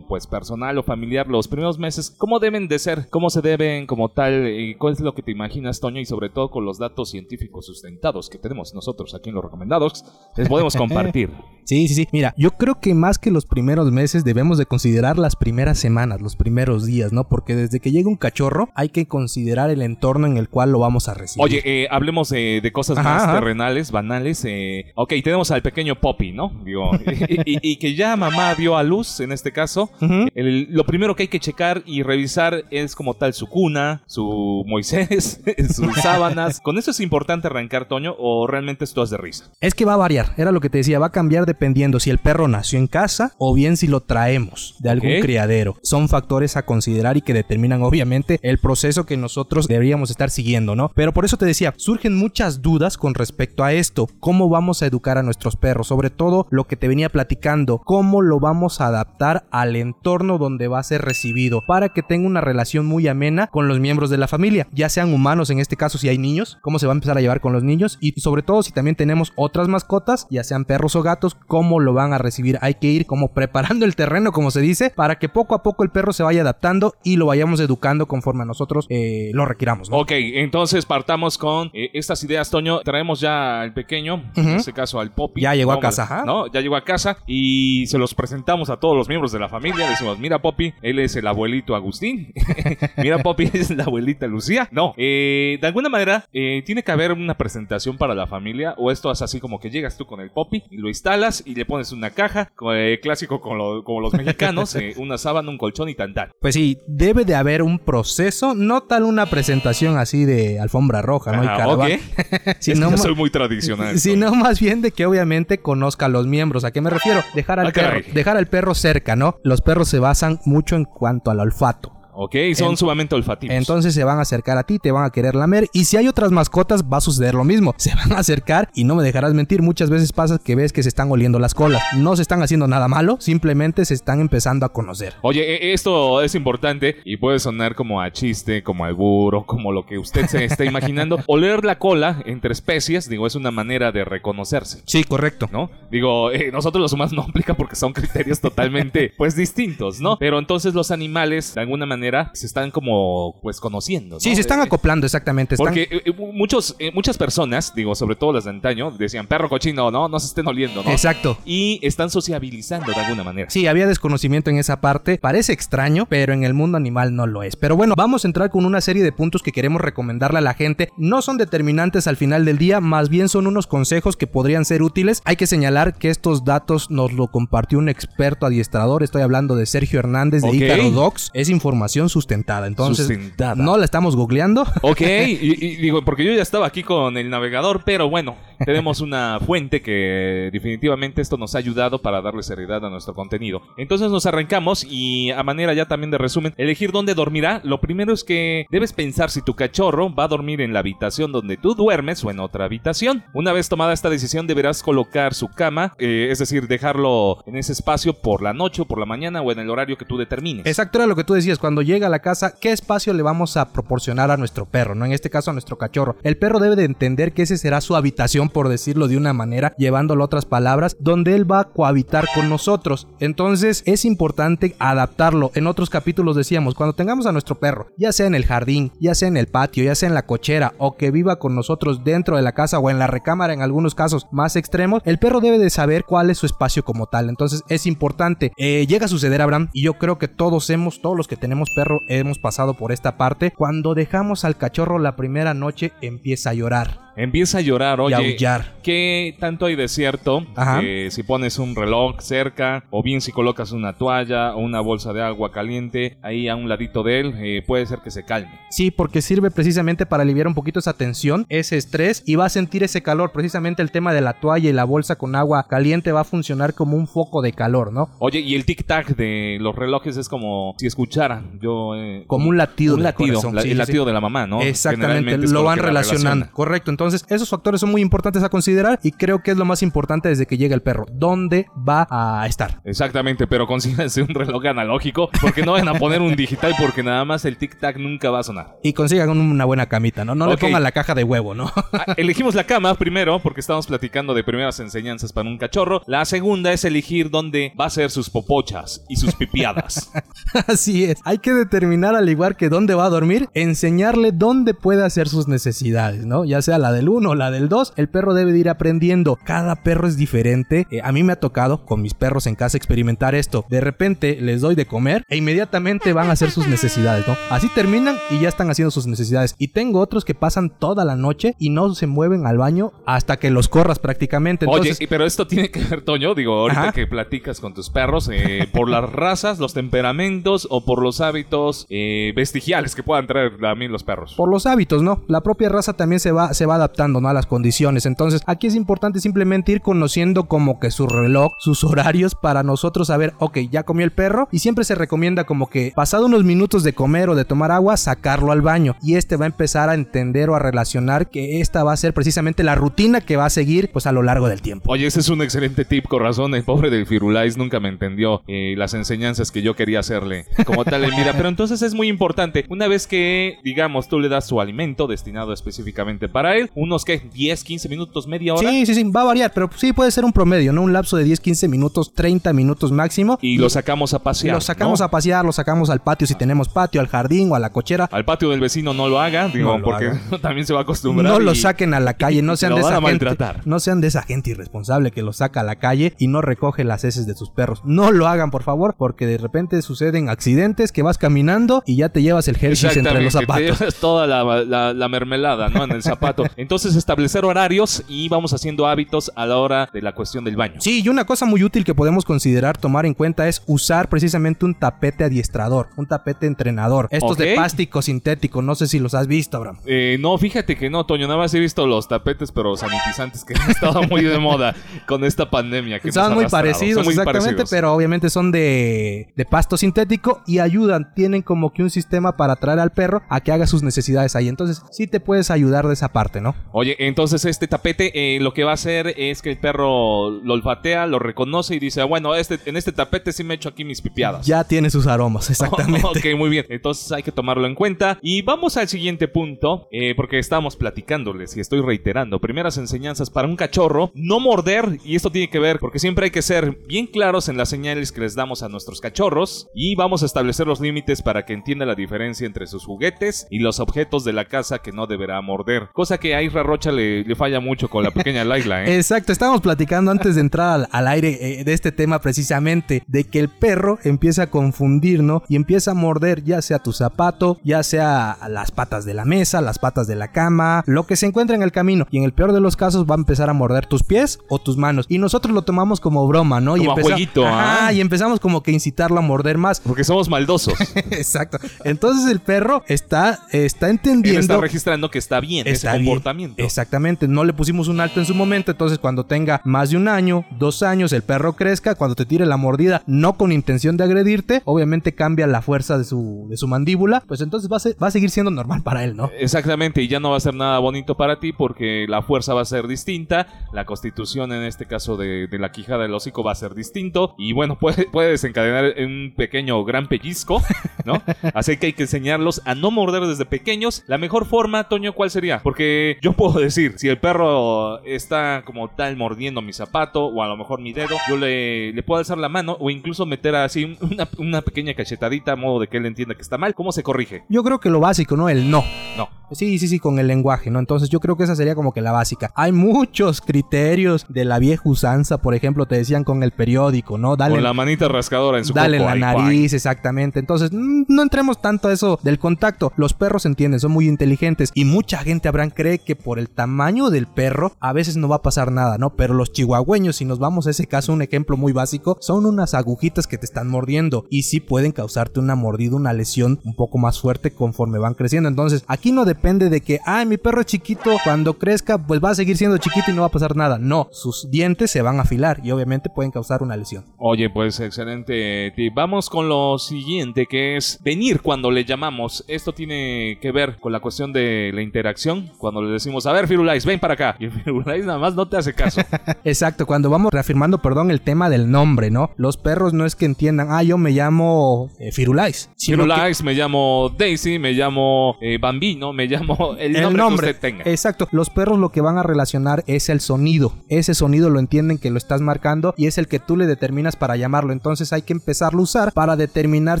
pues 0.08 0.26
personal 0.26 0.78
o 0.78 0.82
familiar, 0.82 1.26
los 1.26 1.48
primeros 1.48 1.78
meses, 1.78 2.10
¿cómo 2.10 2.38
deben 2.38 2.68
de 2.68 2.78
ser? 2.78 3.08
¿Cómo 3.10 3.30
se 3.30 3.40
deben 3.42 3.86
como 3.86 4.10
tal? 4.10 4.48
¿Y 4.48 4.74
¿Cuál 4.76 4.94
es 4.94 5.00
lo 5.00 5.14
que 5.14 5.22
te 5.22 5.30
imaginas, 5.32 5.80
Toño? 5.80 6.00
Y 6.00 6.04
sobre 6.06 6.30
todo 6.30 6.50
con 6.50 6.64
los 6.64 6.78
datos 6.78 7.10
científicos 7.10 7.66
sustentados 7.66 8.28
que 8.30 8.38
tenemos 8.38 8.74
nosotros 8.74 9.14
aquí 9.14 9.28
en 9.30 9.34
los 9.34 9.44
recomendados, 9.44 10.04
les 10.36 10.48
podemos 10.48 10.76
compartir. 10.76 11.30
Sí, 11.64 11.86
sí, 11.88 11.94
sí. 11.94 12.08
Mira, 12.12 12.34
yo 12.36 12.50
creo 12.52 12.80
que 12.80 12.92
más 12.94 13.18
que 13.18 13.30
los 13.30 13.46
primeros 13.46 13.90
meses 13.92 14.24
debemos 14.24 14.58
de 14.58 14.66
considerar 14.66 15.16
las 15.18 15.36
primeras 15.36 15.78
semanas, 15.78 16.20
los 16.20 16.34
primeros 16.36 16.86
días, 16.86 17.12
¿no? 17.12 17.28
Porque 17.28 17.54
desde 17.54 17.78
que 17.80 17.92
llega 17.92 18.08
un 18.08 18.16
cachorro 18.16 18.68
hay 18.74 18.88
que 18.88 19.06
considerar 19.06 19.70
el 19.70 19.82
entorno 19.82 20.26
en 20.26 20.36
el 20.36 20.48
cual 20.48 20.72
lo 20.72 20.80
vamos 20.80 21.08
a 21.08 21.14
recibir. 21.14 21.44
Oye, 21.44 21.62
eh, 21.64 21.88
hablemos 21.90 22.28
de, 22.30 22.60
de 22.62 22.72
cosas 22.72 22.98
Ajá, 22.98 23.08
más 23.14 23.22
ajá. 23.24 23.32
terrenales, 23.34 23.90
banales. 23.92 24.44
eh. 24.44 24.92
Ok, 24.96 25.14
tenemos 25.22 25.50
al 25.50 25.62
pequeño 25.62 26.00
Poppy, 26.00 26.32
¿no? 26.32 26.50
Digo, 26.64 26.90
y, 27.28 27.52
y- 27.52 27.58
y 27.62 27.76
que 27.76 27.94
ya 27.94 28.16
mamá 28.16 28.54
dio 28.54 28.76
a 28.76 28.82
luz, 28.82 29.20
en 29.20 29.32
este 29.32 29.41
caso. 29.50 29.90
Ujú. 30.00 30.28
El- 30.34 30.68
lo 30.70 30.84
primero 30.86 31.16
que 31.16 31.24
hay 31.24 31.28
que 31.28 31.40
checar 31.40 31.82
y 31.86 32.02
revisar 32.04 32.64
es 32.70 32.94
como 32.94 33.14
tal 33.14 33.32
su 33.34 33.46
cuna, 33.48 34.02
su 34.06 34.62
Moisés, 34.66 35.40
sus 35.74 35.96
sábanas. 36.02 36.60
¿Con 36.60 36.78
eso 36.78 36.90
es 36.92 37.00
importante 37.00 37.48
arrancar, 37.48 37.86
Toño, 37.88 38.14
o 38.18 38.46
realmente 38.46 38.84
esto 38.84 39.02
es 39.02 39.10
de 39.10 39.16
risa? 39.16 39.46
Es 39.60 39.74
que 39.74 39.84
va 39.84 39.94
a 39.94 39.96
variar, 39.96 40.34
era 40.36 40.52
lo 40.52 40.60
que 40.60 40.70
te 40.70 40.78
decía, 40.78 40.98
va 40.98 41.06
a 41.06 41.12
cambiar 41.12 41.46
dependiendo 41.46 41.98
si 41.98 42.10
el 42.10 42.18
perro 42.18 42.46
nació 42.46 42.78
en 42.78 42.86
casa 42.86 43.32
o 43.38 43.54
bien 43.54 43.76
si 43.76 43.86
lo 43.88 44.00
traemos 44.02 44.76
de 44.78 44.90
algún 44.90 45.20
criadero. 45.20 45.76
Son 45.82 46.08
factores 46.08 46.56
a 46.56 46.64
considerar 46.66 47.16
y 47.16 47.22
que 47.22 47.32
determinan 47.34 47.82
obviamente 47.82 48.38
el 48.42 48.58
proceso 48.58 49.06
que 49.06 49.16
nosotros 49.16 49.66
deberíamos 49.68 50.10
estar 50.10 50.30
siguiendo, 50.30 50.76
¿no? 50.76 50.90
Pero 50.94 51.12
por 51.12 51.24
eso 51.24 51.36
te 51.36 51.46
decía, 51.46 51.72
surgen 51.76 52.14
muchas 52.16 52.60
dudas 52.62 52.96
con 52.98 53.14
respecto 53.14 53.64
a 53.64 53.72
esto. 53.72 54.06
¿Cómo 54.20 54.48
vamos 54.48 54.82
a 54.82 54.86
educar 54.86 55.16
a 55.18 55.22
nuestros 55.22 55.56
perros? 55.56 55.86
Sobre 55.88 56.10
todo 56.10 56.46
lo 56.50 56.64
que 56.66 56.76
te 56.76 56.88
venía 56.88 57.08
platicando, 57.08 57.78
¿cómo 57.78 58.20
lo 58.22 58.38
vamos 58.40 58.80
a 58.80 58.86
adaptar 58.88 59.31
al 59.50 59.76
entorno 59.76 60.38
donde 60.38 60.68
va 60.68 60.78
a 60.78 60.82
ser 60.82 61.02
recibido 61.02 61.62
para 61.66 61.90
que 61.90 62.02
tenga 62.02 62.26
una 62.26 62.40
relación 62.40 62.86
muy 62.86 63.08
amena 63.08 63.46
con 63.48 63.68
los 63.68 63.80
miembros 63.80 64.10
de 64.10 64.18
la 64.18 64.28
familia, 64.28 64.66
ya 64.72 64.88
sean 64.88 65.12
humanos 65.12 65.50
en 65.50 65.58
este 65.58 65.76
caso 65.76 65.98
si 65.98 66.08
hay 66.08 66.18
niños, 66.18 66.58
cómo 66.62 66.78
se 66.78 66.86
va 66.86 66.92
a 66.92 66.94
empezar 66.94 67.16
a 67.16 67.20
llevar 67.20 67.40
con 67.40 67.52
los 67.52 67.62
niños 67.62 67.98
y 68.00 68.12
sobre 68.20 68.42
todo 68.42 68.62
si 68.62 68.72
también 68.72 68.96
tenemos 68.96 69.32
otras 69.36 69.68
mascotas, 69.68 70.26
ya 70.30 70.44
sean 70.44 70.64
perros 70.64 70.96
o 70.96 71.02
gatos, 71.02 71.36
cómo 71.46 71.80
lo 71.80 71.92
van 71.94 72.12
a 72.12 72.18
recibir. 72.18 72.58
Hay 72.60 72.74
que 72.74 72.88
ir 72.88 73.06
como 73.06 73.28
preparando 73.34 73.84
el 73.84 73.96
terreno, 73.96 74.32
como 74.32 74.50
se 74.50 74.60
dice, 74.60 74.90
para 74.94 75.18
que 75.18 75.28
poco 75.28 75.54
a 75.54 75.62
poco 75.62 75.84
el 75.84 75.90
perro 75.90 76.12
se 76.12 76.22
vaya 76.22 76.42
adaptando 76.42 76.94
y 77.04 77.16
lo 77.16 77.26
vayamos 77.26 77.60
educando 77.60 78.06
conforme 78.06 78.42
a 78.42 78.46
nosotros 78.46 78.86
eh, 78.88 79.30
lo 79.32 79.46
requiramos. 79.46 79.90
¿no? 79.90 79.98
Ok, 79.98 80.12
entonces 80.12 80.86
partamos 80.86 81.38
con 81.38 81.70
eh, 81.72 81.90
estas 81.94 82.22
ideas, 82.24 82.50
Toño. 82.50 82.80
Traemos 82.80 83.20
ya 83.20 83.60
al 83.60 83.72
pequeño, 83.72 84.30
en 84.34 84.48
este 84.48 84.72
caso 84.72 85.00
al 85.00 85.12
Poppy. 85.12 85.42
Ya 85.42 85.54
llegó 85.54 85.72
a 85.72 85.80
casa. 85.80 86.24
¿no? 86.26 86.50
Ya 86.50 86.60
llegó 86.60 86.76
a 86.76 86.84
casa 86.84 87.18
y 87.26 87.86
se 87.86 87.98
los 87.98 88.14
presentamos 88.14 88.70
a 88.70 88.78
todos 88.78 88.96
los 88.96 89.08
miembros 89.08 89.21
de 89.30 89.38
la 89.38 89.48
familia. 89.48 89.88
Decimos, 89.88 90.18
mira 90.18 90.40
Poppy, 90.40 90.74
él 90.82 90.98
es 90.98 91.14
el 91.14 91.26
abuelito 91.28 91.76
Agustín. 91.76 92.32
mira 92.96 93.18
Poppy, 93.22 93.50
es 93.52 93.70
la 93.70 93.84
abuelita 93.84 94.26
Lucía. 94.26 94.68
No, 94.72 94.94
eh, 94.96 95.58
de 95.60 95.66
alguna 95.66 95.88
manera 95.88 96.24
eh, 96.32 96.62
tiene 96.66 96.82
que 96.82 96.90
haber 96.90 97.12
una 97.12 97.34
presentación 97.36 97.96
para 97.98 98.14
la 98.14 98.26
familia 98.26 98.74
o 98.78 98.90
esto 98.90 99.12
es 99.12 99.22
así 99.22 99.38
como 99.38 99.60
que 99.60 99.70
llegas 99.70 99.96
tú 99.96 100.06
con 100.06 100.20
el 100.20 100.30
Poppy 100.30 100.64
y 100.70 100.78
lo 100.78 100.88
instalas 100.88 101.42
y 101.46 101.54
le 101.54 101.64
pones 101.66 101.92
una 101.92 102.10
caja, 102.10 102.50
eh, 102.74 102.98
clásico 103.02 103.40
con 103.40 103.58
lo- 103.58 103.84
como 103.84 104.00
los 104.00 104.14
mexicanos, 104.14 104.74
eh, 104.76 104.94
una 104.96 105.18
sábana, 105.18 105.50
un 105.50 105.58
colchón 105.58 105.88
y 105.88 105.94
tan 105.94 106.14
tan. 106.14 106.30
Pues 106.40 106.54
sí, 106.54 106.78
debe 106.86 107.24
de 107.24 107.34
haber 107.34 107.62
un 107.62 107.78
proceso, 107.78 108.54
no 108.54 108.82
tal 108.82 109.04
una 109.04 109.26
presentación 109.26 109.98
así 109.98 110.24
de 110.24 110.58
alfombra 110.58 111.02
roja, 111.02 111.32
¿no? 111.32 111.44
Y 111.44 111.46
Ajá, 111.46 111.56
caravana, 111.58 111.94
ok. 111.94 112.56
sino, 112.58 112.86
Es 112.88 112.92
que 112.94 112.98
soy 112.98 113.14
muy 113.14 113.30
tradicional. 113.30 113.98
sino 113.98 114.34
más 114.34 114.60
bien 114.60 114.80
de 114.82 114.90
que 114.92 115.04
obviamente 115.06 115.58
conozca 115.58 116.06
a 116.06 116.08
los 116.08 116.26
miembros. 116.26 116.64
¿A 116.64 116.70
qué 116.70 116.80
me 116.80 116.90
refiero? 116.90 117.20
Dejar 117.34 117.60
al, 117.60 117.66
Ah, 117.68 117.72
perro, 117.72 118.00
dejar 118.14 118.36
al 118.36 118.46
perro 118.46 118.74
cerca, 118.74 119.11
Los 119.42 119.60
perros 119.60 119.88
se 119.88 119.98
basan 119.98 120.40
mucho 120.44 120.76
en 120.76 120.84
cuanto 120.84 121.30
al 121.30 121.40
olfato. 121.40 121.92
Ok, 122.14 122.36
son 122.54 122.70
En- 122.72 122.76
sumamente 122.76 123.14
olfativos. 123.14 123.56
Entonces 123.56 123.94
se 123.94 124.04
van 124.04 124.18
a 124.18 124.22
acercar 124.22 124.58
a 124.58 124.64
ti, 124.64 124.78
te 124.78 124.92
van 124.92 125.04
a 125.04 125.10
querer 125.10 125.34
lamer. 125.34 125.68
Y 125.72 125.84
si 125.84 125.96
hay 125.96 126.08
otras 126.08 126.30
mascotas, 126.30 126.82
va 126.84 126.98
a 126.98 127.00
suceder 127.00 127.34
lo 127.34 127.44
mismo. 127.44 127.74
Se 127.82 127.94
van 127.94 128.12
a 128.12 128.18
acercar 128.18 128.68
y 128.74 128.84
no 128.84 128.94
me 128.94 129.02
dejarás 129.02 129.34
mentir. 129.34 129.62
Muchas 129.62 129.90
veces 129.90 130.12
pasa 130.12 130.38
que 130.38 130.54
ves 130.54 130.72
que 130.72 130.82
se 130.82 130.88
están 130.88 131.10
oliendo 131.10 131.38
las 131.38 131.54
colas. 131.54 131.82
No 131.96 132.14
se 132.16 132.22
están 132.22 132.42
haciendo 132.42 132.68
nada 132.68 132.86
malo, 132.88 133.16
simplemente 133.20 133.84
se 133.84 133.94
están 133.94 134.20
empezando 134.20 134.64
a 134.66 134.72
conocer. 134.72 135.14
Oye, 135.22 135.42
e- 135.70 135.72
esto 135.72 136.22
es 136.22 136.34
importante 136.34 136.96
y 137.04 137.16
puede 137.16 137.38
sonar 137.38 137.74
como 137.74 138.00
a 138.00 138.12
chiste, 138.12 138.62
como 138.62 138.84
al 138.84 138.94
burro, 138.94 139.44
como 139.46 139.72
lo 139.72 139.86
que 139.86 139.98
usted 139.98 140.26
se 140.26 140.44
está 140.44 140.64
imaginando. 140.64 141.18
Oler 141.26 141.64
la 141.64 141.78
cola 141.78 142.22
entre 142.26 142.52
especies, 142.52 143.08
digo, 143.08 143.26
es 143.26 143.34
una 143.34 143.50
manera 143.50 143.90
de 143.92 144.04
reconocerse. 144.04 144.82
Sí, 144.86 145.04
correcto. 145.04 145.48
¿No? 145.52 145.70
Digo, 145.90 146.30
eh, 146.30 146.50
nosotros 146.52 146.80
los 146.82 146.92
humanos 146.92 147.12
no 147.14 147.22
aplica 147.22 147.54
porque 147.54 147.76
son 147.76 147.92
criterios 147.94 148.40
totalmente, 148.40 149.12
pues, 149.16 149.34
distintos, 149.36 150.00
¿no? 150.00 150.16
Pero 150.18 150.38
entonces 150.38 150.74
los 150.74 150.90
animales, 150.90 151.54
de 151.54 151.60
alguna 151.62 151.86
manera, 151.86 152.01
se 152.34 152.46
están 152.46 152.70
como, 152.70 153.38
pues, 153.42 153.60
conociendo, 153.60 154.16
¿no? 154.16 154.20
Sí, 154.20 154.34
se 154.34 154.40
están 154.40 154.60
Eh, 154.60 154.64
acoplando, 154.64 155.06
exactamente. 155.06 155.54
Están... 155.54 155.66
Porque 155.68 155.82
eh, 155.90 156.02
eh, 156.06 156.12
muchos, 156.32 156.76
eh, 156.78 156.90
muchas 156.94 157.16
personas, 157.18 157.74
digo, 157.74 157.94
sobre 157.94 158.16
todo 158.16 158.32
las 158.32 158.44
de 158.44 158.50
antaño, 158.50 158.90
decían 158.90 159.26
perro 159.26 159.48
cochino, 159.48 159.90
no, 159.90 160.08
no 160.08 160.20
se 160.20 160.26
estén 160.26 160.46
oliendo, 160.46 160.82
¿no? 160.82 160.90
Exacto. 160.90 161.38
Y 161.44 161.78
están 161.82 162.10
sociabilizando 162.10 162.92
de 162.92 163.00
alguna 163.00 163.24
manera. 163.24 163.50
Sí, 163.50 163.66
había 163.66 163.86
desconocimiento 163.86 164.50
en 164.50 164.58
esa 164.58 164.80
parte. 164.80 165.18
Parece 165.18 165.52
extraño, 165.52 166.06
pero 166.08 166.32
en 166.32 166.44
el 166.44 166.54
mundo 166.54 166.76
animal 166.76 167.14
no 167.14 167.26
lo 167.26 167.42
es. 167.42 167.56
Pero 167.56 167.76
bueno, 167.76 167.94
vamos 167.96 168.24
a 168.24 168.28
entrar 168.28 168.50
con 168.50 168.64
una 168.64 168.80
serie 168.80 169.02
de 169.02 169.12
puntos 169.12 169.42
que 169.42 169.52
queremos 169.52 169.80
recomendarle 169.80 170.38
a 170.38 170.42
la 170.42 170.54
gente. 170.54 170.90
No 170.96 171.22
son 171.22 171.38
determinantes 171.38 172.06
al 172.06 172.16
final 172.16 172.44
del 172.44 172.58
día, 172.58 172.80
más 172.80 173.08
bien 173.08 173.28
son 173.28 173.46
unos 173.46 173.66
consejos 173.66 174.16
que 174.16 174.26
podrían 174.26 174.64
ser 174.64 174.82
útiles. 174.82 175.22
Hay 175.24 175.36
que 175.36 175.46
señalar 175.46 175.94
que 175.94 176.10
estos 176.10 176.44
datos 176.44 176.90
nos 176.90 177.12
lo 177.12 177.28
compartió 177.28 177.78
un 177.78 177.88
experto 177.88 178.46
adiestrador. 178.46 179.02
Estoy 179.02 179.22
hablando 179.22 179.54
de 179.56 179.66
Sergio 179.66 179.98
Hernández 179.98 180.42
de 180.42 180.48
Ok. 180.48 180.54
Icaro 180.54 180.90
Docs. 180.90 181.30
Es 181.34 181.48
información 181.48 181.91
sustentada. 182.08 182.66
Entonces, 182.66 183.06
Sustentada. 183.06 183.54
no 183.54 183.76
la 183.76 183.84
estamos 183.84 184.16
googleando. 184.16 184.66
Ok, 184.82 185.00
y, 185.00 185.64
y 185.64 185.76
digo, 185.80 186.04
porque 186.04 186.24
yo 186.24 186.32
ya 186.32 186.42
estaba 186.42 186.66
aquí 186.66 186.82
con 186.82 187.16
el 187.16 187.30
navegador, 187.30 187.82
pero 187.84 188.10
bueno, 188.10 188.36
tenemos 188.64 189.00
una 189.00 189.38
fuente 189.40 189.80
que 189.80 190.50
definitivamente 190.52 191.22
esto 191.22 191.36
nos 191.36 191.54
ha 191.54 191.58
ayudado 191.58 192.00
para 192.00 192.20
darle 192.20 192.42
seriedad 192.42 192.84
a 192.84 192.90
nuestro 192.90 193.14
contenido. 193.14 193.62
Entonces 193.76 194.10
nos 194.10 194.26
arrancamos 194.26 194.84
y 194.88 195.30
a 195.30 195.42
manera 195.42 195.74
ya 195.74 195.86
también 195.86 196.10
de 196.10 196.18
resumen, 196.18 196.54
elegir 196.56 196.92
dónde 196.92 197.14
dormirá. 197.14 197.60
Lo 197.64 197.80
primero 197.80 198.12
es 198.12 198.24
que 198.24 198.66
debes 198.70 198.92
pensar 198.92 199.30
si 199.30 199.42
tu 199.42 199.54
cachorro 199.54 200.14
va 200.14 200.24
a 200.24 200.28
dormir 200.28 200.60
en 200.60 200.72
la 200.72 200.80
habitación 200.80 201.32
donde 201.32 201.56
tú 201.56 201.74
duermes 201.74 202.24
o 202.24 202.30
en 202.30 202.40
otra 202.40 202.64
habitación. 202.64 203.24
Una 203.34 203.52
vez 203.52 203.68
tomada 203.68 203.92
esta 203.92 204.10
decisión 204.10 204.46
deberás 204.46 204.82
colocar 204.82 205.34
su 205.34 205.48
cama, 205.48 205.94
eh, 205.98 206.28
es 206.30 206.38
decir, 206.38 206.68
dejarlo 206.68 207.42
en 207.46 207.56
ese 207.56 207.72
espacio 207.72 208.14
por 208.14 208.42
la 208.42 208.52
noche 208.52 208.82
o 208.82 208.84
por 208.84 208.98
la 208.98 209.06
mañana 209.06 209.42
o 209.42 209.52
en 209.52 209.58
el 209.58 209.70
horario 209.70 209.96
que 209.96 210.04
tú 210.04 210.16
determines. 210.16 210.66
Exacto, 210.66 210.98
era 210.98 211.06
lo 211.06 211.16
que 211.16 211.24
tú 211.24 211.34
decías. 211.34 211.58
Cuando 211.58 211.81
llega 211.82 212.06
a 212.06 212.10
la 212.10 212.20
casa, 212.20 212.54
¿qué 212.60 212.72
espacio 212.72 213.12
le 213.12 213.22
vamos 213.22 213.56
a 213.56 213.72
proporcionar 213.72 214.30
a 214.30 214.36
nuestro 214.36 214.66
perro? 214.66 214.94
¿No? 214.94 215.04
En 215.04 215.12
este 215.12 215.30
caso, 215.30 215.50
a 215.50 215.54
nuestro 215.54 215.78
cachorro. 215.78 216.16
El 216.22 216.36
perro 216.36 216.58
debe 216.58 216.76
de 216.76 216.84
entender 216.84 217.32
que 217.32 217.42
ese 217.42 217.58
será 217.58 217.80
su 217.80 217.96
habitación, 217.96 218.48
por 218.48 218.68
decirlo 218.68 219.08
de 219.08 219.16
una 219.16 219.32
manera, 219.32 219.74
llevándolo 219.76 220.24
otras 220.24 220.44
palabras, 220.44 220.96
donde 221.00 221.34
él 221.34 221.50
va 221.50 221.60
a 221.60 221.64
cohabitar 221.64 222.26
con 222.34 222.48
nosotros. 222.48 223.08
Entonces, 223.20 223.82
es 223.86 224.04
importante 224.04 224.74
adaptarlo. 224.78 225.50
En 225.54 225.66
otros 225.66 225.90
capítulos 225.90 226.36
decíamos, 226.36 226.74
cuando 226.74 226.94
tengamos 226.94 227.26
a 227.26 227.32
nuestro 227.32 227.58
perro, 227.58 227.88
ya 227.96 228.12
sea 228.12 228.26
en 228.26 228.34
el 228.34 228.44
jardín, 228.44 228.92
ya 229.00 229.14
sea 229.14 229.28
en 229.28 229.36
el 229.36 229.46
patio, 229.46 229.84
ya 229.84 229.94
sea 229.94 230.08
en 230.08 230.14
la 230.14 230.26
cochera, 230.26 230.74
o 230.78 230.96
que 230.96 231.10
viva 231.10 231.38
con 231.38 231.54
nosotros 231.54 232.04
dentro 232.04 232.36
de 232.36 232.42
la 232.42 232.52
casa 232.52 232.78
o 232.78 232.90
en 232.90 232.98
la 232.98 233.06
recámara, 233.06 233.52
en 233.52 233.62
algunos 233.62 233.94
casos 233.94 234.26
más 234.30 234.56
extremos, 234.56 235.02
el 235.04 235.18
perro 235.18 235.40
debe 235.40 235.58
de 235.58 235.70
saber 235.70 236.04
cuál 236.04 236.30
es 236.30 236.38
su 236.38 236.46
espacio 236.46 236.84
como 236.84 237.06
tal. 237.06 237.28
Entonces, 237.28 237.62
es 237.68 237.86
importante. 237.86 238.52
Eh, 238.56 238.86
llega 238.88 239.06
a 239.06 239.08
suceder, 239.08 239.42
Abraham, 239.42 239.68
y 239.72 239.82
yo 239.82 239.94
creo 239.94 240.18
que 240.18 240.28
todos 240.28 240.68
hemos, 240.70 241.00
todos 241.00 241.16
los 241.16 241.28
que 241.28 241.36
tenemos 241.36 241.70
perro, 241.74 242.00
hemos 242.08 242.38
pasado 242.38 242.74
por 242.74 242.92
esta 242.92 243.16
parte. 243.16 243.50
Cuando 243.50 243.94
dejamos 243.94 244.44
al 244.44 244.56
cachorro 244.56 244.98
la 244.98 245.16
primera 245.16 245.54
noche, 245.54 245.92
empieza 246.00 246.50
a 246.50 246.54
llorar 246.54 247.11
Empieza 247.16 247.58
a 247.58 247.60
llorar, 247.60 247.98
y 247.98 248.02
oye. 248.02 248.14
a 248.14 248.18
aullar. 248.18 248.72
¿Qué 248.82 249.36
tanto 249.38 249.66
hay 249.66 249.76
de 249.76 249.86
cierto? 249.88 250.44
Que 250.80 251.08
si 251.10 251.22
pones 251.22 251.58
un 251.58 251.76
reloj 251.76 252.16
cerca, 252.20 252.84
o 252.90 253.02
bien 253.02 253.20
si 253.20 253.32
colocas 253.32 253.72
una 253.72 253.92
toalla 253.92 254.54
o 254.54 254.60
una 254.60 254.80
bolsa 254.80 255.12
de 255.12 255.22
agua 255.22 255.52
caliente 255.52 256.16
ahí 256.22 256.48
a 256.48 256.56
un 256.56 256.68
ladito 256.68 257.02
de 257.02 257.20
él, 257.20 257.34
eh, 257.38 257.62
puede 257.66 257.86
ser 257.86 257.98
que 258.00 258.10
se 258.10 258.24
calme. 258.24 258.50
Sí, 258.70 258.90
porque 258.90 259.20
sirve 259.22 259.50
precisamente 259.50 260.06
para 260.06 260.22
aliviar 260.22 260.46
un 260.46 260.54
poquito 260.54 260.78
esa 260.78 260.94
tensión, 260.94 261.44
ese 261.48 261.76
estrés 261.76 262.22
y 262.26 262.36
va 262.36 262.46
a 262.46 262.48
sentir 262.48 262.82
ese 262.82 263.02
calor. 263.02 263.30
Precisamente 263.32 263.82
el 263.82 263.90
tema 263.90 264.12
de 264.14 264.20
la 264.22 264.32
toalla 264.40 264.70
y 264.70 264.72
la 264.72 264.84
bolsa 264.84 265.16
con 265.16 265.36
agua 265.36 265.66
caliente 265.68 266.12
va 266.12 266.22
a 266.22 266.24
funcionar 266.24 266.72
como 266.74 266.96
un 266.96 267.06
foco 267.06 267.42
de 267.42 267.52
calor, 267.52 267.92
¿no? 267.92 268.08
Oye, 268.20 268.40
y 268.40 268.54
el 268.54 268.64
tic-tac 268.64 269.14
de 269.16 269.58
los 269.60 269.76
relojes 269.76 270.16
es 270.16 270.28
como 270.28 270.74
si 270.78 270.86
escuchara 270.86 271.42
yo... 271.60 271.94
eh, 271.94 272.24
Como 272.26 272.48
un 272.48 272.56
latido 272.56 272.94
un 272.94 273.02
latido, 273.02 273.34
corazón. 273.34 273.54
la- 273.54 273.62
Sí, 273.62 273.68
el 273.68 273.74
sí, 273.74 273.78
latido 273.78 274.04
de 274.06 274.12
la 274.14 274.20
mamá, 274.20 274.46
¿no? 274.46 274.62
Exactamente, 274.62 275.36
lo 275.38 275.62
van 275.62 275.78
relacionando. 275.78 276.30
relaciona. 276.46 276.50
Correcto, 276.52 276.90
entonces 276.90 277.01
esos 277.06 277.48
factores 277.48 277.80
son 277.80 277.90
muy 277.90 278.00
importantes 278.02 278.42
a 278.42 278.48
considerar 278.48 278.98
y 279.02 279.12
creo 279.12 279.42
que 279.42 279.50
es 279.52 279.56
lo 279.56 279.64
más 279.64 279.82
importante 279.82 280.28
desde 280.28 280.46
que 280.46 280.56
llega 280.58 280.74
el 280.74 280.82
perro. 280.82 281.06
¿Dónde 281.12 281.66
va 281.88 282.06
a 282.10 282.46
estar? 282.46 282.80
Exactamente, 282.84 283.46
pero 283.46 283.66
consíganse 283.66 284.22
un 284.22 284.28
reloj 284.28 284.66
analógico 284.66 285.30
porque 285.40 285.62
no 285.64 285.72
van 285.72 285.88
a 285.88 285.94
poner 285.94 286.20
un 286.20 286.36
digital 286.36 286.74
porque 286.80 287.02
nada 287.02 287.24
más 287.24 287.44
el 287.44 287.58
tic-tac 287.58 287.96
nunca 287.96 288.30
va 288.30 288.40
a 288.40 288.42
sonar. 288.42 288.76
Y 288.82 288.92
consigan 288.92 289.28
una 289.30 289.64
buena 289.64 289.86
camita, 289.86 290.24
¿no? 290.24 290.34
No 290.34 290.46
Ok. 290.46 290.50
le 290.52 290.56
pongan 290.58 290.82
la 290.82 290.92
caja 290.92 291.14
de 291.14 291.24
huevo, 291.24 291.54
¿no? 291.54 291.70
Ah, 291.92 292.04
Elegimos 292.16 292.54
la 292.54 292.64
cama 292.64 292.94
primero 292.94 293.40
porque 293.40 293.60
estamos 293.60 293.86
platicando 293.86 294.34
de 294.34 294.44
primeras 294.44 294.78
enseñanzas 294.80 295.32
para 295.32 295.48
un 295.48 295.58
cachorro. 295.58 296.02
La 296.06 296.24
segunda 296.24 296.72
es 296.72 296.84
elegir 296.84 297.30
dónde 297.30 297.72
va 297.80 297.86
a 297.86 297.90
ser 297.90 298.10
sus 298.10 298.30
popochas 298.30 299.04
y 299.08 299.16
sus 299.16 299.34
pipiadas. 299.34 300.10
Así 300.66 301.04
es. 301.04 301.18
Hay 301.24 301.38
que 301.38 301.52
determinar 301.52 302.14
al 302.14 302.28
igual 302.28 302.56
que 302.56 302.68
dónde 302.68 302.94
va 302.94 303.06
a 303.06 303.10
dormir, 303.10 303.48
enseñarle 303.54 304.32
dónde 304.32 304.74
puede 304.74 305.04
hacer 305.04 305.28
sus 305.28 305.48
necesidades, 305.48 306.24
¿no? 306.26 306.44
Ya 306.44 306.62
sea 306.62 306.78
la 306.78 306.91
del 306.92 307.08
1 307.08 307.30
o 307.30 307.34
la 307.34 307.50
del 307.50 307.68
2, 307.68 307.94
el 307.96 308.08
perro 308.08 308.34
debe 308.34 308.52
de 308.52 308.58
ir 308.58 308.68
aprendiendo. 308.68 309.38
Cada 309.44 309.76
perro 309.76 310.06
es 310.06 310.16
diferente. 310.16 310.86
Eh, 310.90 311.00
a 311.02 311.12
mí 311.12 311.22
me 311.22 311.32
ha 311.32 311.40
tocado 311.40 311.84
con 311.84 312.02
mis 312.02 312.14
perros 312.14 312.46
en 312.46 312.54
casa 312.54 312.76
experimentar 312.76 313.34
esto. 313.34 313.64
De 313.68 313.80
repente 313.80 314.38
les 314.40 314.60
doy 314.60 314.74
de 314.74 314.86
comer 314.86 315.24
e 315.28 315.36
inmediatamente 315.36 316.12
van 316.12 316.28
a 316.28 316.32
hacer 316.32 316.50
sus 316.50 316.66
necesidades, 316.68 317.26
¿no? 317.26 317.36
Así 317.50 317.68
terminan 317.74 318.16
y 318.30 318.40
ya 318.40 318.48
están 318.48 318.70
haciendo 318.70 318.90
sus 318.90 319.06
necesidades. 319.06 319.54
Y 319.58 319.68
tengo 319.68 320.00
otros 320.00 320.24
que 320.24 320.34
pasan 320.34 320.70
toda 320.70 321.04
la 321.04 321.16
noche 321.16 321.54
y 321.58 321.70
no 321.70 321.94
se 321.94 322.06
mueven 322.06 322.46
al 322.46 322.58
baño 322.58 322.92
hasta 323.06 323.38
que 323.38 323.50
los 323.50 323.68
corras 323.68 323.98
prácticamente. 323.98 324.64
Entonces, 324.66 324.98
Oye, 324.98 325.08
pero 325.08 325.24
esto 325.24 325.46
tiene 325.46 325.70
que 325.70 325.80
ver, 325.80 326.02
Toño, 326.02 326.34
digo, 326.34 326.54
ahorita 326.60 326.82
Ajá. 326.82 326.92
que 326.92 327.06
platicas 327.06 327.60
con 327.60 327.74
tus 327.74 327.90
perros, 327.90 328.28
eh, 328.32 328.68
por 328.72 328.88
las 328.88 329.10
razas, 329.10 329.58
los 329.58 329.74
temperamentos 329.74 330.66
o 330.70 330.84
por 330.84 331.02
los 331.02 331.20
hábitos 331.20 331.86
eh, 331.88 332.32
vestigiales 332.34 332.94
que 332.94 333.02
puedan 333.02 333.26
traer 333.26 333.58
también 333.58 333.92
los 333.92 334.02
perros. 334.04 334.34
por 334.34 334.50
los 334.50 334.66
hábitos, 334.66 335.02
¿no? 335.02 335.22
La 335.28 335.42
propia 335.42 335.68
raza 335.68 335.92
también 335.94 336.20
se 336.20 336.32
va, 336.32 336.54
se 336.54 336.66
va 336.66 336.81
adaptando 336.82 337.20
¿no? 337.20 337.28
a 337.28 337.32
las 337.32 337.46
condiciones. 337.46 338.06
Entonces, 338.06 338.42
aquí 338.46 338.66
es 338.66 338.74
importante 338.74 339.20
simplemente 339.20 339.72
ir 339.72 339.80
conociendo 339.80 340.44
como 340.44 340.78
que 340.78 340.90
su 340.90 341.06
reloj, 341.06 341.52
sus 341.58 341.84
horarios 341.84 342.34
para 342.34 342.62
nosotros 342.62 343.08
saber, 343.08 343.34
ok, 343.38 343.58
ya 343.70 343.82
comió 343.82 344.04
el 344.04 344.12
perro 344.12 344.48
y 344.52 344.58
siempre 344.58 344.84
se 344.84 344.94
recomienda 344.94 345.44
como 345.44 345.68
que 345.68 345.92
pasado 345.94 346.26
unos 346.26 346.44
minutos 346.44 346.82
de 346.84 346.92
comer 346.92 347.28
o 347.28 347.34
de 347.34 347.44
tomar 347.44 347.70
agua, 347.70 347.96
sacarlo 347.96 348.52
al 348.52 348.62
baño 348.62 348.96
y 349.02 349.16
este 349.16 349.36
va 349.36 349.44
a 349.44 349.48
empezar 349.48 349.88
a 349.88 349.94
entender 349.94 350.50
o 350.50 350.54
a 350.54 350.58
relacionar 350.58 351.28
que 351.28 351.60
esta 351.60 351.84
va 351.84 351.92
a 351.92 351.96
ser 351.96 352.14
precisamente 352.14 352.62
la 352.62 352.74
rutina 352.74 353.20
que 353.20 353.36
va 353.36 353.46
a 353.46 353.50
seguir 353.50 353.90
pues 353.92 354.06
a 354.06 354.12
lo 354.12 354.22
largo 354.22 354.48
del 354.48 354.62
tiempo. 354.62 354.90
Oye, 354.90 355.06
ese 355.06 355.20
es 355.20 355.28
un 355.28 355.42
excelente 355.42 355.84
tip, 355.84 356.06
con 356.06 356.22
razón. 356.22 356.54
El 356.54 356.64
pobre 356.64 356.90
del 356.90 357.06
Firulais 357.06 357.56
nunca 357.56 357.80
me 357.80 357.88
entendió 357.88 358.42
eh, 358.46 358.74
las 358.76 358.94
enseñanzas 358.94 359.50
que 359.50 359.62
yo 359.62 359.74
quería 359.74 360.00
hacerle 360.00 360.46
como 360.66 360.84
tal 360.84 361.04
en 361.04 361.10
vida. 361.10 361.32
Pero 361.36 361.48
entonces 361.48 361.82
es 361.82 361.94
muy 361.94 362.08
importante. 362.08 362.64
Una 362.68 362.88
vez 362.88 363.06
que, 363.06 363.58
digamos, 363.62 364.08
tú 364.08 364.20
le 364.20 364.28
das 364.28 364.46
su 364.46 364.60
alimento 364.60 365.06
destinado 365.06 365.52
específicamente 365.52 366.28
para 366.28 366.56
él, 366.56 366.70
unos 366.74 367.04
que 367.04 367.18
10, 367.18 367.64
15 367.64 367.88
minutos, 367.88 368.26
media 368.26 368.54
hora. 368.54 368.68
Sí, 368.70 368.86
sí, 368.86 368.94
sí, 368.94 369.04
va 369.04 369.22
a 369.22 369.24
variar, 369.24 369.52
pero 369.54 369.68
sí 369.76 369.92
puede 369.92 370.10
ser 370.10 370.24
un 370.24 370.32
promedio, 370.32 370.72
¿no? 370.72 370.82
Un 370.82 370.92
lapso 370.92 371.16
de 371.16 371.24
10, 371.24 371.40
15 371.40 371.68
minutos, 371.68 372.12
30 372.14 372.52
minutos 372.52 372.92
máximo. 372.92 373.38
Y 373.42 373.58
lo 373.58 373.68
sacamos 373.70 374.14
a 374.14 374.20
pasear. 374.22 374.54
Lo 374.54 374.60
sacamos 374.60 375.00
¿no? 375.00 375.06
a 375.06 375.10
pasear, 375.10 375.44
lo 375.44 375.52
sacamos 375.52 375.90
al 375.90 376.00
patio 376.00 376.26
si 376.26 376.34
tenemos 376.34 376.68
patio, 376.68 377.00
al 377.00 377.08
jardín 377.08 377.50
o 377.50 377.54
a 377.54 377.58
la 377.58 377.70
cochera. 377.70 378.08
Al 378.12 378.24
patio 378.24 378.50
del 378.50 378.60
vecino 378.60 378.94
no 378.94 379.08
lo 379.08 379.20
haga, 379.20 379.48
digo, 379.48 379.72
No 379.72 379.78
lo 379.78 379.84
porque 379.84 380.06
haga. 380.08 380.20
también 380.42 380.66
se 380.66 380.72
va 380.72 380.80
a 380.80 380.82
acostumbrar. 380.82 381.32
No 381.32 381.40
lo 381.40 381.52
y- 381.52 381.56
saquen 381.56 381.94
a 381.94 382.00
la 382.00 382.14
calle, 382.14 382.42
no 382.42 382.56
sean 382.56 382.70
lo 382.70 382.76
de 382.76 382.82
esa 382.82 383.00
gente, 383.00 383.36
no 383.64 383.80
sean 383.80 384.00
de 384.00 384.08
esa 384.08 384.22
gente 384.22 384.50
irresponsable 384.50 385.10
que 385.10 385.22
lo 385.22 385.32
saca 385.32 385.60
a 385.60 385.64
la 385.64 385.76
calle 385.76 386.14
y 386.18 386.26
no 386.28 386.40
recoge 386.42 386.84
las 386.84 387.04
heces 387.04 387.26
de 387.26 387.34
sus 387.34 387.50
perros. 387.50 387.80
No 387.84 388.10
lo 388.12 388.26
hagan, 388.28 388.50
por 388.50 388.62
favor, 388.62 388.94
porque 388.98 389.26
de 389.26 389.38
repente 389.38 389.80
suceden 389.82 390.28
accidentes 390.28 390.92
que 390.92 391.02
vas 391.02 391.18
caminando 391.18 391.82
y 391.86 391.96
ya 391.96 392.08
te 392.08 392.22
llevas 392.22 392.48
el 392.48 392.56
Hershey's 392.60 392.96
entre 392.96 393.22
los 393.22 393.32
te 393.34 393.40
zapatos. 393.40 393.78
llevas 393.80 393.94
toda 393.96 394.26
la, 394.26 394.42
la- 394.64 394.92
la 394.94 395.08
mermelada, 395.08 395.68
¿no? 395.68 395.84
En 395.84 395.92
el 395.92 396.02
zapato. 396.02 396.44
Entonces, 396.62 396.96
establecer 396.96 397.44
horarios 397.44 398.02
y 398.08 398.28
vamos 398.28 398.52
haciendo 398.52 398.86
hábitos 398.86 399.32
a 399.36 399.46
la 399.46 399.58
hora 399.58 399.88
de 399.92 400.00
la 400.00 400.14
cuestión 400.14 400.44
del 400.44 400.56
baño. 400.56 400.80
Sí, 400.80 401.02
y 401.04 401.08
una 401.08 401.24
cosa 401.24 401.44
muy 401.44 401.62
útil 401.62 401.84
que 401.84 401.94
podemos 401.94 402.24
considerar 402.24 402.78
tomar 402.78 403.04
en 403.04 403.14
cuenta 403.14 403.48
es 403.48 403.62
usar 403.66 404.08
precisamente 404.08 404.64
un 404.64 404.74
tapete 404.74 405.24
adiestrador, 405.24 405.88
un 405.96 406.06
tapete 406.06 406.46
entrenador. 406.46 407.08
Estos 407.10 407.36
de 407.36 407.54
plástico 407.54 408.00
sintético, 408.02 408.62
no 408.62 408.74
sé 408.74 408.86
si 408.86 408.98
los 408.98 409.14
has 409.14 409.26
visto, 409.26 409.56
Abraham. 409.56 409.78
Eh, 409.86 410.16
no, 410.20 410.38
fíjate 410.38 410.76
que 410.76 410.88
no, 410.88 411.04
Toño, 411.04 411.26
nada 411.26 411.38
más 411.38 411.52
he 411.54 411.60
visto 411.60 411.86
los 411.86 412.08
tapetes, 412.08 412.52
pero 412.52 412.76
sanitizantes 412.76 413.44
que 413.44 413.54
han 413.60 413.70
estado 413.70 414.02
muy 414.04 414.22
de 414.22 414.38
moda 414.38 414.74
con 415.06 415.24
esta 415.24 415.50
pandemia. 415.50 416.00
Que 416.00 416.10
ha 416.14 416.28
muy 416.30 416.46
parecidos, 416.46 416.96
Son 416.96 417.04
muy 417.04 417.12
exactamente, 417.14 417.48
parecidos. 417.48 417.70
pero 417.70 417.92
obviamente 417.92 418.30
son 418.30 418.52
de, 418.52 419.32
de 419.36 419.44
pasto 419.44 419.76
sintético 419.76 420.42
y 420.46 420.58
ayudan, 420.60 421.12
tienen 421.14 421.42
como 421.42 421.72
que 421.72 421.82
un 421.82 421.90
sistema 421.90 422.36
para 422.36 422.54
atraer 422.54 422.78
al 422.78 422.92
perro 422.92 423.22
a 423.28 423.40
que 423.40 423.52
haga 423.52 423.66
sus 423.66 423.82
necesidades 423.82 424.36
ahí. 424.36 424.48
Entonces, 424.48 424.82
sí 424.90 425.06
te 425.06 425.20
puedes 425.20 425.50
ayudar 425.50 425.86
de 425.86 425.94
esa 425.94 426.12
parte, 426.12 426.40
¿no? 426.40 426.51
Oye, 426.72 426.96
entonces 426.98 427.44
este 427.44 427.68
tapete 427.68 428.12
eh, 428.14 428.40
lo 428.40 428.54
que 428.54 428.64
va 428.64 428.70
a 428.70 428.74
hacer 428.74 429.14
es 429.16 429.42
que 429.42 429.50
el 429.50 429.58
perro 429.58 430.30
lo 430.30 430.54
olfatea, 430.54 431.06
lo 431.06 431.18
reconoce 431.18 431.74
y 431.74 431.78
dice, 431.78 432.00
ah, 432.00 432.06
bueno, 432.06 432.34
este, 432.34 432.58
en 432.64 432.76
este 432.76 432.92
tapete 432.92 433.32
sí 433.32 433.44
me 433.44 433.54
echo 433.54 433.68
aquí 433.68 433.84
mis 433.84 434.00
pipiadas. 434.00 434.46
Ya 434.46 434.64
tiene 434.64 434.90
sus 434.90 435.06
aromas, 435.06 435.50
exactamente. 435.50 436.06
ok, 436.06 436.38
muy 436.38 436.48
bien. 436.48 436.64
Entonces 436.68 437.12
hay 437.12 437.22
que 437.22 437.32
tomarlo 437.32 437.66
en 437.66 437.74
cuenta. 437.74 438.18
Y 438.22 438.42
vamos 438.42 438.76
al 438.76 438.88
siguiente 438.88 439.28
punto, 439.28 439.88
eh, 439.90 440.14
porque 440.14 440.38
estamos 440.38 440.76
platicándoles 440.76 441.56
y 441.56 441.60
estoy 441.60 441.80
reiterando. 441.80 442.40
Primeras 442.40 442.78
enseñanzas 442.78 443.30
para 443.30 443.48
un 443.48 443.56
cachorro, 443.56 444.10
no 444.14 444.40
morder. 444.40 444.98
Y 445.04 445.16
esto 445.16 445.30
tiene 445.30 445.50
que 445.50 445.58
ver, 445.58 445.78
porque 445.78 445.98
siempre 445.98 446.26
hay 446.26 446.30
que 446.30 446.42
ser 446.42 446.78
bien 446.86 447.06
claros 447.06 447.48
en 447.48 447.56
las 447.56 447.68
señales 447.68 448.12
que 448.12 448.22
les 448.22 448.34
damos 448.34 448.62
a 448.62 448.68
nuestros 448.68 449.00
cachorros. 449.00 449.68
Y 449.74 449.94
vamos 449.94 450.22
a 450.22 450.26
establecer 450.26 450.66
los 450.66 450.80
límites 450.80 451.22
para 451.22 451.44
que 451.44 451.52
entienda 451.52 451.86
la 451.86 451.94
diferencia 451.94 452.46
entre 452.46 452.66
sus 452.66 452.84
juguetes 452.84 453.46
y 453.50 453.58
los 453.58 453.80
objetos 453.80 454.24
de 454.24 454.32
la 454.32 454.46
casa 454.46 454.78
que 454.78 454.92
no 454.92 455.06
deberá 455.06 455.40
morder. 455.40 455.88
Cosa 455.92 456.18
que 456.18 456.34
a 456.42 456.44
Isra 456.46 456.62
Rocha 456.62 456.92
le, 456.92 457.24
le 457.24 457.34
falla 457.36 457.60
mucho 457.60 457.88
con 457.88 458.02
la 458.04 458.10
pequeña 458.10 458.44
Laila, 458.44 458.84
¿eh? 458.84 458.96
Exacto, 458.96 459.32
estábamos 459.32 459.60
platicando 459.60 460.10
antes 460.10 460.34
de 460.34 460.40
entrar 460.40 460.68
al, 460.70 460.88
al 460.90 461.08
aire 461.08 461.60
eh, 461.60 461.64
de 461.64 461.72
este 461.72 461.92
tema 461.92 462.20
precisamente, 462.20 463.02
de 463.06 463.24
que 463.24 463.38
el 463.40 463.48
perro 463.48 463.98
empieza 464.04 464.44
a 464.44 464.46
confundir, 464.48 465.22
¿no? 465.22 465.42
Y 465.48 465.56
empieza 465.56 465.92
a 465.92 465.94
morder 465.94 466.42
ya 466.44 466.60
sea 466.62 466.78
tu 466.78 466.92
zapato, 466.92 467.58
ya 467.64 467.82
sea 467.82 468.36
las 468.48 468.70
patas 468.70 469.04
de 469.04 469.14
la 469.14 469.24
mesa, 469.24 469.60
las 469.60 469.78
patas 469.78 470.06
de 470.06 470.16
la 470.16 470.32
cama, 470.32 470.82
lo 470.86 471.06
que 471.06 471.16
se 471.16 471.26
encuentra 471.26 471.56
en 471.56 471.62
el 471.62 471.72
camino. 471.72 472.06
Y 472.10 472.18
en 472.18 472.24
el 472.24 472.32
peor 472.32 472.52
de 472.52 472.60
los 472.60 472.76
casos 472.76 473.06
va 473.10 473.14
a 473.14 473.18
empezar 473.18 473.48
a 473.50 473.52
morder 473.52 473.86
tus 473.86 474.02
pies 474.02 474.38
o 474.48 474.58
tus 474.58 474.76
manos. 474.76 475.06
Y 475.08 475.18
nosotros 475.18 475.54
lo 475.54 475.62
tomamos 475.62 476.00
como 476.00 476.26
broma, 476.26 476.60
¿no? 476.60 476.76
y 476.76 476.80
Como 476.80 476.92
a 476.92 476.94
empeza- 476.94 477.02
jueguito, 477.10 477.46
Ajá, 477.46 477.86
¿ah? 477.88 477.92
y 477.92 478.00
empezamos 478.00 478.40
como 478.40 478.62
que 478.62 478.72
incitarlo 478.72 479.18
a 479.18 479.22
morder 479.22 479.58
más. 479.58 479.80
Porque 479.80 480.04
somos 480.04 480.28
maldosos. 480.28 480.74
Exacto. 481.10 481.58
Entonces 481.84 482.30
el 482.30 482.40
perro 482.40 482.82
está, 482.86 483.40
está 483.52 483.86
Él 483.86 483.92
entendiendo. 483.92 484.40
está 484.40 484.56
registrando 484.58 485.10
que 485.10 485.18
está 485.18 485.40
bien 485.40 485.66
ese 485.66 485.86
Está 485.86 485.92
bien. 485.96 486.04
Comportamiento. 486.32 486.62
Exactamente, 486.62 487.28
no 487.28 487.44
le 487.44 487.52
pusimos 487.52 487.88
un 487.88 488.00
alto 488.00 488.20
en 488.20 488.26
su 488.26 488.34
momento, 488.34 488.70
entonces 488.72 488.98
cuando 488.98 489.24
tenga 489.24 489.60
más 489.64 489.90
de 489.90 489.96
un 489.96 490.08
año, 490.08 490.44
dos 490.58 490.82
años, 490.82 491.12
el 491.12 491.22
perro 491.22 491.54
crezca, 491.54 491.94
cuando 491.94 492.14
te 492.14 492.24
tire 492.26 492.46
la 492.46 492.56
mordida, 492.56 493.02
no 493.06 493.34
con 493.36 493.52
intención 493.52 493.96
de 493.96 494.04
agredirte, 494.04 494.62
obviamente 494.64 495.14
cambia 495.14 495.46
la 495.46 495.62
fuerza 495.62 495.98
de 495.98 496.04
su, 496.04 496.46
de 496.48 496.56
su 496.56 496.66
mandíbula, 496.68 497.22
pues 497.26 497.40
entonces 497.40 497.70
va 497.70 497.76
a, 497.76 497.80
ser- 497.80 497.96
va 498.02 498.08
a 498.08 498.10
seguir 498.10 498.30
siendo 498.30 498.50
normal 498.50 498.82
para 498.82 499.04
él, 499.04 499.16
¿no? 499.16 499.30
Exactamente, 499.38 500.02
y 500.02 500.08
ya 500.08 500.20
no 500.20 500.30
va 500.30 500.36
a 500.36 500.40
ser 500.40 500.54
nada 500.54 500.78
bonito 500.78 501.16
para 501.16 501.38
ti 501.40 501.52
porque 501.52 502.06
la 502.08 502.22
fuerza 502.22 502.54
va 502.54 502.62
a 502.62 502.64
ser 502.66 502.86
distinta, 502.86 503.46
la 503.72 503.84
constitución 503.84 504.52
en 504.52 504.62
este 504.62 504.86
caso 504.86 505.16
de, 505.16 505.46
de 505.46 505.58
la 505.58 505.72
quijada 505.72 506.02
del 506.02 506.14
hocico 506.14 506.42
va 506.42 506.52
a 506.52 506.56
ser 506.56 506.74
distinto 506.74 507.34
y 507.38 507.52
bueno, 507.52 507.78
puede, 507.80 508.04
puede 508.06 508.30
desencadenar 508.30 508.94
un 509.04 509.34
pequeño 509.36 509.82
gran 509.84 510.08
pellizco, 510.08 510.62
¿no? 511.04 511.22
Así 511.54 511.76
que 511.76 511.86
hay 511.86 511.92
que 511.92 512.02
enseñarlos 512.04 512.62
a 512.64 512.74
no 512.74 512.90
morder 512.90 513.22
desde 513.26 513.44
pequeños. 513.44 514.04
La 514.06 514.18
mejor 514.18 514.46
forma, 514.46 514.84
Toño, 514.88 515.12
¿cuál 515.14 515.30
sería? 515.30 515.60
Porque 515.62 516.11
yo 516.20 516.32
puedo 516.32 516.60
decir, 516.60 516.94
si 516.96 517.08
el 517.08 517.18
perro 517.18 518.02
está 518.04 518.62
como 518.64 518.88
tal 518.88 519.16
mordiendo 519.16 519.62
mi 519.62 519.72
zapato 519.72 520.26
o 520.26 520.42
a 520.42 520.48
lo 520.48 520.56
mejor 520.56 520.80
mi 520.80 520.92
dedo, 520.92 521.16
yo 521.28 521.36
le, 521.36 521.92
le 521.92 522.02
puedo 522.02 522.18
alzar 522.18 522.38
la 522.38 522.48
mano 522.48 522.76
o 522.80 522.90
incluso 522.90 523.26
meter 523.26 523.54
así 523.54 523.96
una, 524.00 524.28
una 524.38 524.62
pequeña 524.62 524.94
cachetadita 524.94 525.52
a 525.52 525.56
modo 525.56 525.80
de 525.80 525.88
que 525.88 525.96
él 525.98 526.06
entienda 526.06 526.34
que 526.34 526.42
está 526.42 526.58
mal. 526.58 526.74
¿Cómo 526.74 526.92
se 526.92 527.02
corrige? 527.02 527.44
Yo 527.48 527.62
creo 527.62 527.80
que 527.80 527.90
lo 527.90 528.00
básico, 528.00 528.36
¿no? 528.36 528.48
El 528.48 528.70
no. 528.70 528.84
No. 529.16 529.28
Sí, 529.52 529.78
sí, 529.78 529.86
sí, 529.86 529.98
con 529.98 530.18
el 530.18 530.26
lenguaje, 530.26 530.70
¿no? 530.70 530.78
Entonces 530.78 531.10
yo 531.10 531.20
creo 531.20 531.36
que 531.36 531.44
esa 531.44 531.54
sería 531.54 531.74
como 531.74 531.92
que 531.92 532.00
la 532.00 532.12
básica. 532.12 532.52
Hay 532.54 532.72
muchos 532.72 533.40
criterios 533.40 534.24
de 534.28 534.44
la 534.46 534.58
vieja 534.58 534.82
usanza, 534.84 535.38
por 535.38 535.54
ejemplo, 535.54 535.84
te 535.84 535.96
decían 535.96 536.24
con 536.24 536.42
el 536.42 536.52
periódico, 536.52 537.18
¿no? 537.18 537.36
Dale, 537.36 537.56
Con 537.56 537.62
la 537.62 537.74
manita 537.74 538.08
rascadora 538.08 538.58
en 538.58 538.64
su 538.64 538.72
Dale 538.72 538.96
en 538.96 539.04
la 539.04 539.14
nariz, 539.14 539.74
exactamente. 539.74 540.40
Entonces, 540.40 540.70
no 540.72 541.22
entremos 541.22 541.60
tanto 541.60 541.88
a 541.88 541.92
eso 541.92 542.18
del 542.22 542.38
contacto. 542.38 542.92
Los 542.96 543.12
perros 543.12 543.44
entienden, 543.44 543.78
son 543.78 543.92
muy 543.92 544.08
inteligentes. 544.08 544.72
Y 544.74 544.86
mucha 544.86 545.18
gente, 545.18 545.48
Abraham, 545.48 545.70
cree 545.70 545.98
que 546.02 546.16
por 546.16 546.38
el 546.38 546.48
tamaño 546.48 547.10
del 547.10 547.26
perro, 547.26 547.72
a 547.80 547.92
veces 547.92 548.16
no 548.16 548.28
va 548.28 548.36
a 548.36 548.42
pasar 548.42 548.72
nada, 548.72 548.98
¿no? 548.98 549.10
Pero 549.10 549.34
los 549.34 549.52
chihuahueños, 549.52 550.16
si 550.16 550.24
nos 550.24 550.38
vamos 550.38 550.66
a 550.66 550.70
ese 550.70 550.86
caso, 550.86 551.12
un 551.12 551.22
ejemplo 551.22 551.56
muy 551.56 551.72
básico, 551.72 552.16
son 552.20 552.46
unas 552.46 552.74
agujitas 552.74 553.26
que 553.26 553.38
te 553.38 553.46
están 553.46 553.68
mordiendo. 553.68 554.26
Y 554.30 554.42
sí 554.42 554.60
pueden 554.60 554.92
causarte 554.92 555.40
una 555.40 555.54
mordida, 555.54 555.96
una 555.96 556.12
lesión 556.12 556.60
un 556.64 556.74
poco 556.74 556.98
más 556.98 557.20
fuerte 557.20 557.52
conforme 557.52 557.98
van 557.98 558.14
creciendo. 558.14 558.48
Entonces, 558.48 558.84
aquí 558.86 559.12
no 559.12 559.24
depende 559.24 559.68
de 559.68 559.80
que, 559.80 560.00
ay, 560.04 560.26
mi 560.26 560.36
perro 560.36 560.60
es 560.60 560.66
chiquito, 560.66 561.16
cuando 561.24 561.58
crezca, 561.58 561.98
pues 561.98 562.22
va 562.22 562.30
a 562.30 562.34
seguir 562.34 562.56
siendo 562.56 562.78
chiquito 562.78 563.10
y 563.10 563.14
no 563.14 563.22
va 563.22 563.28
a 563.28 563.30
pasar 563.32 563.56
nada. 563.56 563.78
No, 563.78 564.08
sus 564.12 564.50
dientes 564.50 564.90
se 564.90 565.02
van 565.02 565.18
a 565.18 565.22
afilar 565.22 565.60
y 565.62 565.70
obviamente 565.70 566.10
pueden 566.10 566.32
causar 566.32 566.62
una 566.62 566.76
lesión. 566.76 567.04
Oye, 567.18 567.50
pues 567.50 567.80
excelente. 567.80 568.72
Vamos 568.94 569.30
con 569.30 569.48
lo 569.48 569.78
siguiente, 569.78 570.46
que 570.46 570.76
es 570.76 570.98
venir 571.02 571.40
cuando 571.42 571.70
le 571.70 571.84
llamamos. 571.84 572.44
Esto 572.48 572.72
tiene 572.72 573.38
que 573.40 573.52
ver 573.52 573.78
con 573.78 573.92
la 573.92 574.00
cuestión 574.00 574.32
de 574.32 574.70
la 574.74 574.82
interacción. 574.82 575.50
Cuando 575.58 575.82
le 575.82 575.91
decimos, 575.92 576.26
a 576.26 576.32
ver, 576.32 576.48
Firulais, 576.48 576.84
ven 576.84 576.98
para 576.98 577.14
acá. 577.14 577.36
Y 577.38 577.48
Firulais 577.48 578.04
nada 578.04 578.18
más 578.18 578.34
no 578.34 578.48
te 578.48 578.56
hace 578.56 578.74
caso. 578.74 579.00
Exacto, 579.44 579.86
cuando 579.86 580.10
vamos 580.10 580.32
reafirmando, 580.32 580.78
perdón, 580.78 581.10
el 581.10 581.20
tema 581.20 581.50
del 581.50 581.70
nombre, 581.70 582.10
¿no? 582.10 582.30
Los 582.36 582.56
perros 582.56 582.92
no 582.92 583.06
es 583.06 583.16
que 583.16 583.24
entiendan, 583.24 583.68
ah, 583.70 583.82
yo 583.82 583.98
me 583.98 584.10
llamo 584.10 584.90
eh, 584.98 585.12
Firulais. 585.12 585.70
que 585.78 585.92
Firulais, 585.92 586.42
me 586.42 586.54
llamo 586.54 587.14
Daisy, 587.16 587.58
me 587.58 587.72
llamo 587.72 588.36
eh, 588.40 588.58
Bambino, 588.58 589.12
me 589.12 589.26
llamo 589.26 589.76
el 589.78 589.92
nombre, 590.16 590.46
que 590.46 590.50
usted 590.50 590.60
tenga. 590.60 590.90
Exacto, 590.90 591.28
los 591.30 591.50
perros 591.50 591.78
lo 591.78 591.90
que 591.90 592.00
van 592.00 592.18
a 592.18 592.22
relacionar 592.22 592.84
es 592.86 593.08
el 593.08 593.20
sonido. 593.20 593.74
Ese 593.88 594.14
sonido 594.14 594.50
lo 594.50 594.58
entienden 594.58 594.98
que 594.98 595.10
lo 595.10 595.18
estás 595.18 595.40
marcando 595.40 595.94
y 595.96 596.06
es 596.06 596.18
el 596.18 596.28
que 596.28 596.38
tú 596.38 596.56
le 596.56 596.66
determinas 596.66 597.16
para 597.16 597.36
llamarlo. 597.36 597.72
Entonces 597.72 598.12
hay 598.12 598.22
que 598.22 598.32
empezarlo 598.32 598.80
a 598.80 598.84
usar 598.84 599.12
para 599.12 599.36
determinar 599.36 600.00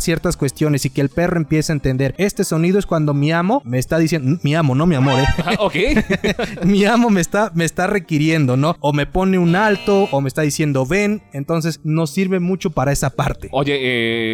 ciertas 0.00 0.36
cuestiones 0.36 0.84
y 0.84 0.90
que 0.90 1.00
el 1.00 1.08
perro 1.08 1.36
empiece 1.36 1.72
a 1.72 1.74
entender. 1.74 2.14
Este 2.18 2.44
sonido 2.44 2.78
es 2.78 2.86
cuando 2.86 3.14
mi 3.14 3.32
amo 3.32 3.62
me 3.64 3.78
está 3.78 3.98
diciendo, 3.98 4.38
mi 4.42 4.54
amo, 4.54 4.74
no 4.74 4.86
mi 4.86 4.94
amor, 4.94 5.20
¿eh? 5.20 5.26
Ah, 5.44 5.54
ok. 5.58 5.74
mi 6.64 6.84
amo 6.84 7.10
me 7.10 7.20
está, 7.20 7.50
me 7.54 7.64
está 7.64 7.86
requiriendo, 7.86 8.56
¿no? 8.56 8.76
O 8.80 8.92
me 8.92 9.06
pone 9.06 9.38
un 9.38 9.56
alto, 9.56 10.08
o 10.10 10.20
me 10.20 10.28
está 10.28 10.42
diciendo 10.42 10.86
ven. 10.86 11.22
Entonces 11.32 11.80
nos 11.84 12.10
sirve 12.10 12.40
mucho 12.40 12.70
para 12.70 12.92
esa 12.92 13.10
parte. 13.10 13.48
Oye, 13.52 13.78